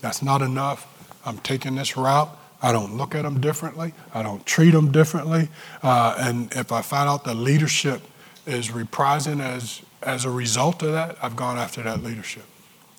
That's 0.00 0.24
not 0.24 0.42
enough. 0.42 0.88
I'm 1.24 1.38
taking 1.38 1.76
this 1.76 1.96
route. 1.96 2.36
I 2.60 2.72
don't 2.72 2.96
look 2.96 3.14
at 3.14 3.22
them 3.22 3.40
differently. 3.40 3.94
I 4.12 4.24
don't 4.24 4.44
treat 4.44 4.72
them 4.72 4.90
differently. 4.90 5.48
Uh, 5.80 6.16
and 6.18 6.52
if 6.56 6.72
I 6.72 6.82
find 6.82 7.08
out 7.08 7.22
the 7.22 7.34
leadership 7.34 8.02
is 8.44 8.70
reprising 8.70 9.40
as, 9.40 9.82
as 10.02 10.24
a 10.24 10.30
result 10.30 10.82
of 10.82 10.90
that, 10.90 11.16
I've 11.22 11.36
gone 11.36 11.58
after 11.58 11.80
that 11.84 12.02
leadership. 12.02 12.46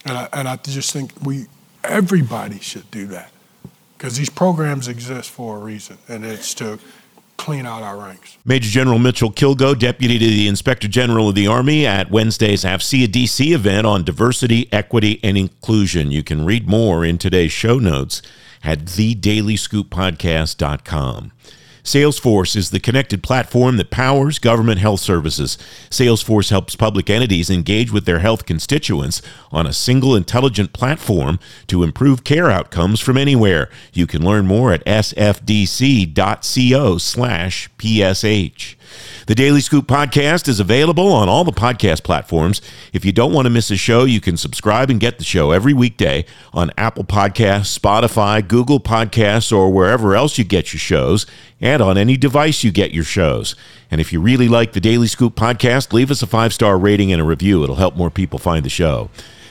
And 0.05 0.17
I, 0.17 0.29
and 0.31 0.47
I 0.47 0.55
just 0.55 0.93
think 0.93 1.11
we, 1.21 1.47
everybody 1.83 2.59
should 2.59 2.89
do 2.91 3.07
that 3.07 3.33
because 4.03 4.17
these 4.17 4.29
programs 4.29 4.89
exist 4.89 5.29
for 5.29 5.55
a 5.55 5.59
reason, 5.59 5.97
and 6.09 6.25
it's 6.25 6.53
to 6.53 6.77
clean 7.37 7.65
out 7.65 7.83
our 7.83 7.95
ranks. 7.95 8.37
Major 8.43 8.69
General 8.69 8.99
Mitchell 8.99 9.31
Kilgo, 9.31 9.79
Deputy 9.79 10.19
to 10.19 10.25
the 10.25 10.49
Inspector 10.49 10.85
General 10.89 11.29
of 11.29 11.35
the 11.35 11.47
Army, 11.47 11.85
at 11.85 12.11
Wednesday's 12.11 12.65
AFCEA 12.65 13.07
DC 13.07 13.53
event 13.53 13.87
on 13.87 14.03
diversity, 14.03 14.67
equity, 14.73 15.21
and 15.23 15.37
inclusion. 15.37 16.11
You 16.11 16.21
can 16.21 16.43
read 16.43 16.67
more 16.67 17.05
in 17.05 17.17
today's 17.17 17.53
show 17.53 17.79
notes 17.79 18.21
at 18.61 18.79
thedailyScoopPodcast.com. 18.79 21.31
Salesforce 21.83 22.55
is 22.55 22.69
the 22.69 22.79
connected 22.79 23.21
platform 23.21 23.75
that 23.75 23.89
powers 23.89 24.39
government 24.39 24.79
health 24.79 25.01
services. 25.01 25.57
Salesforce 25.89 26.49
helps 26.49 26.77
public 26.77 27.09
entities 27.09 27.49
engage 27.49 27.91
with 27.91 28.05
their 28.05 28.19
health 28.19 28.45
constituents 28.45 29.21
on 29.51 29.67
a 29.67 29.73
single 29.73 30.15
intelligent 30.15 30.71
platform 30.71 31.39
to 31.67 31.83
improve 31.83 32.23
care 32.23 32.49
outcomes 32.49 33.01
from 33.01 33.17
anywhere. 33.17 33.69
You 33.91 34.07
can 34.07 34.23
learn 34.23 34.47
more 34.47 34.71
at 34.71 34.85
sfdc.co/psh. 34.85 36.13
The 39.27 39.35
Daily 39.35 39.61
Scoop 39.61 39.87
podcast 39.87 40.47
is 40.47 40.59
available 40.59 41.11
on 41.11 41.29
all 41.29 41.43
the 41.43 41.51
podcast 41.51 42.03
platforms. 42.03 42.61
If 42.91 43.05
you 43.05 43.11
don't 43.11 43.33
want 43.33 43.45
to 43.45 43.49
miss 43.49 43.71
a 43.71 43.77
show, 43.77 44.03
you 44.03 44.19
can 44.19 44.37
subscribe 44.37 44.89
and 44.89 44.99
get 44.99 45.17
the 45.17 45.23
show 45.23 45.51
every 45.51 45.73
weekday 45.73 46.25
on 46.53 46.71
Apple 46.77 47.03
Podcasts, 47.03 47.77
Spotify, 47.77 48.45
Google 48.45 48.79
Podcasts, 48.79 49.55
or 49.55 49.71
wherever 49.71 50.15
else 50.15 50.37
you 50.37 50.43
get 50.43 50.73
your 50.73 50.79
shows, 50.79 51.25
and 51.61 51.81
on 51.81 51.97
any 51.97 52.17
device 52.17 52.63
you 52.63 52.71
get 52.71 52.91
your 52.91 53.03
shows. 53.03 53.55
And 53.89 54.01
if 54.01 54.11
you 54.11 54.19
really 54.19 54.47
like 54.47 54.73
the 54.73 54.81
Daily 54.81 55.07
Scoop 55.07 55.35
podcast, 55.35 55.93
leave 55.93 56.11
us 56.11 56.21
a 56.21 56.27
five 56.27 56.53
star 56.53 56.77
rating 56.77 57.11
and 57.11 57.21
a 57.21 57.25
review. 57.25 57.63
It'll 57.63 57.75
help 57.75 57.95
more 57.95 58.09
people 58.09 58.39
find 58.39 58.65
the 58.65 58.69
show. 58.69 59.09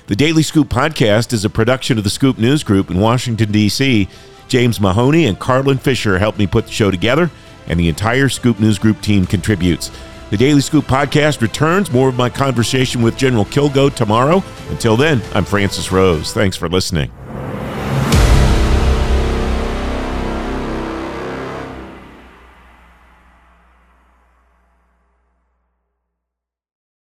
The 0.08 0.16
Daily 0.16 0.42
Scoop 0.42 0.68
podcast 0.68 1.32
is 1.32 1.44
a 1.44 1.50
production 1.50 1.96
of 1.96 2.04
the 2.04 2.10
Scoop 2.10 2.36
News 2.36 2.64
Group 2.64 2.90
in 2.90 2.98
Washington, 2.98 3.52
D.C. 3.52 4.08
James 4.48 4.80
Mahoney 4.80 5.24
and 5.24 5.38
Carlin 5.38 5.78
Fisher 5.78 6.18
helped 6.18 6.38
me 6.38 6.46
put 6.46 6.66
the 6.66 6.72
show 6.72 6.90
together, 6.90 7.30
and 7.66 7.78
the 7.78 7.88
entire 7.88 8.28
Scoop 8.28 8.60
News 8.60 8.78
Group 8.78 9.00
team 9.00 9.26
contributes. 9.26 9.90
The 10.30 10.36
Daily 10.38 10.62
Scoop 10.62 10.86
podcast 10.86 11.42
returns. 11.42 11.90
More 11.92 12.08
of 12.08 12.16
my 12.16 12.30
conversation 12.30 13.02
with 13.02 13.18
General 13.18 13.44
Kilgo 13.44 13.94
tomorrow. 13.94 14.42
Until 14.70 14.96
then, 14.96 15.20
I'm 15.34 15.44
Francis 15.44 15.92
Rose. 15.92 16.32
Thanks 16.32 16.56
for 16.56 16.68
listening. 16.70 17.10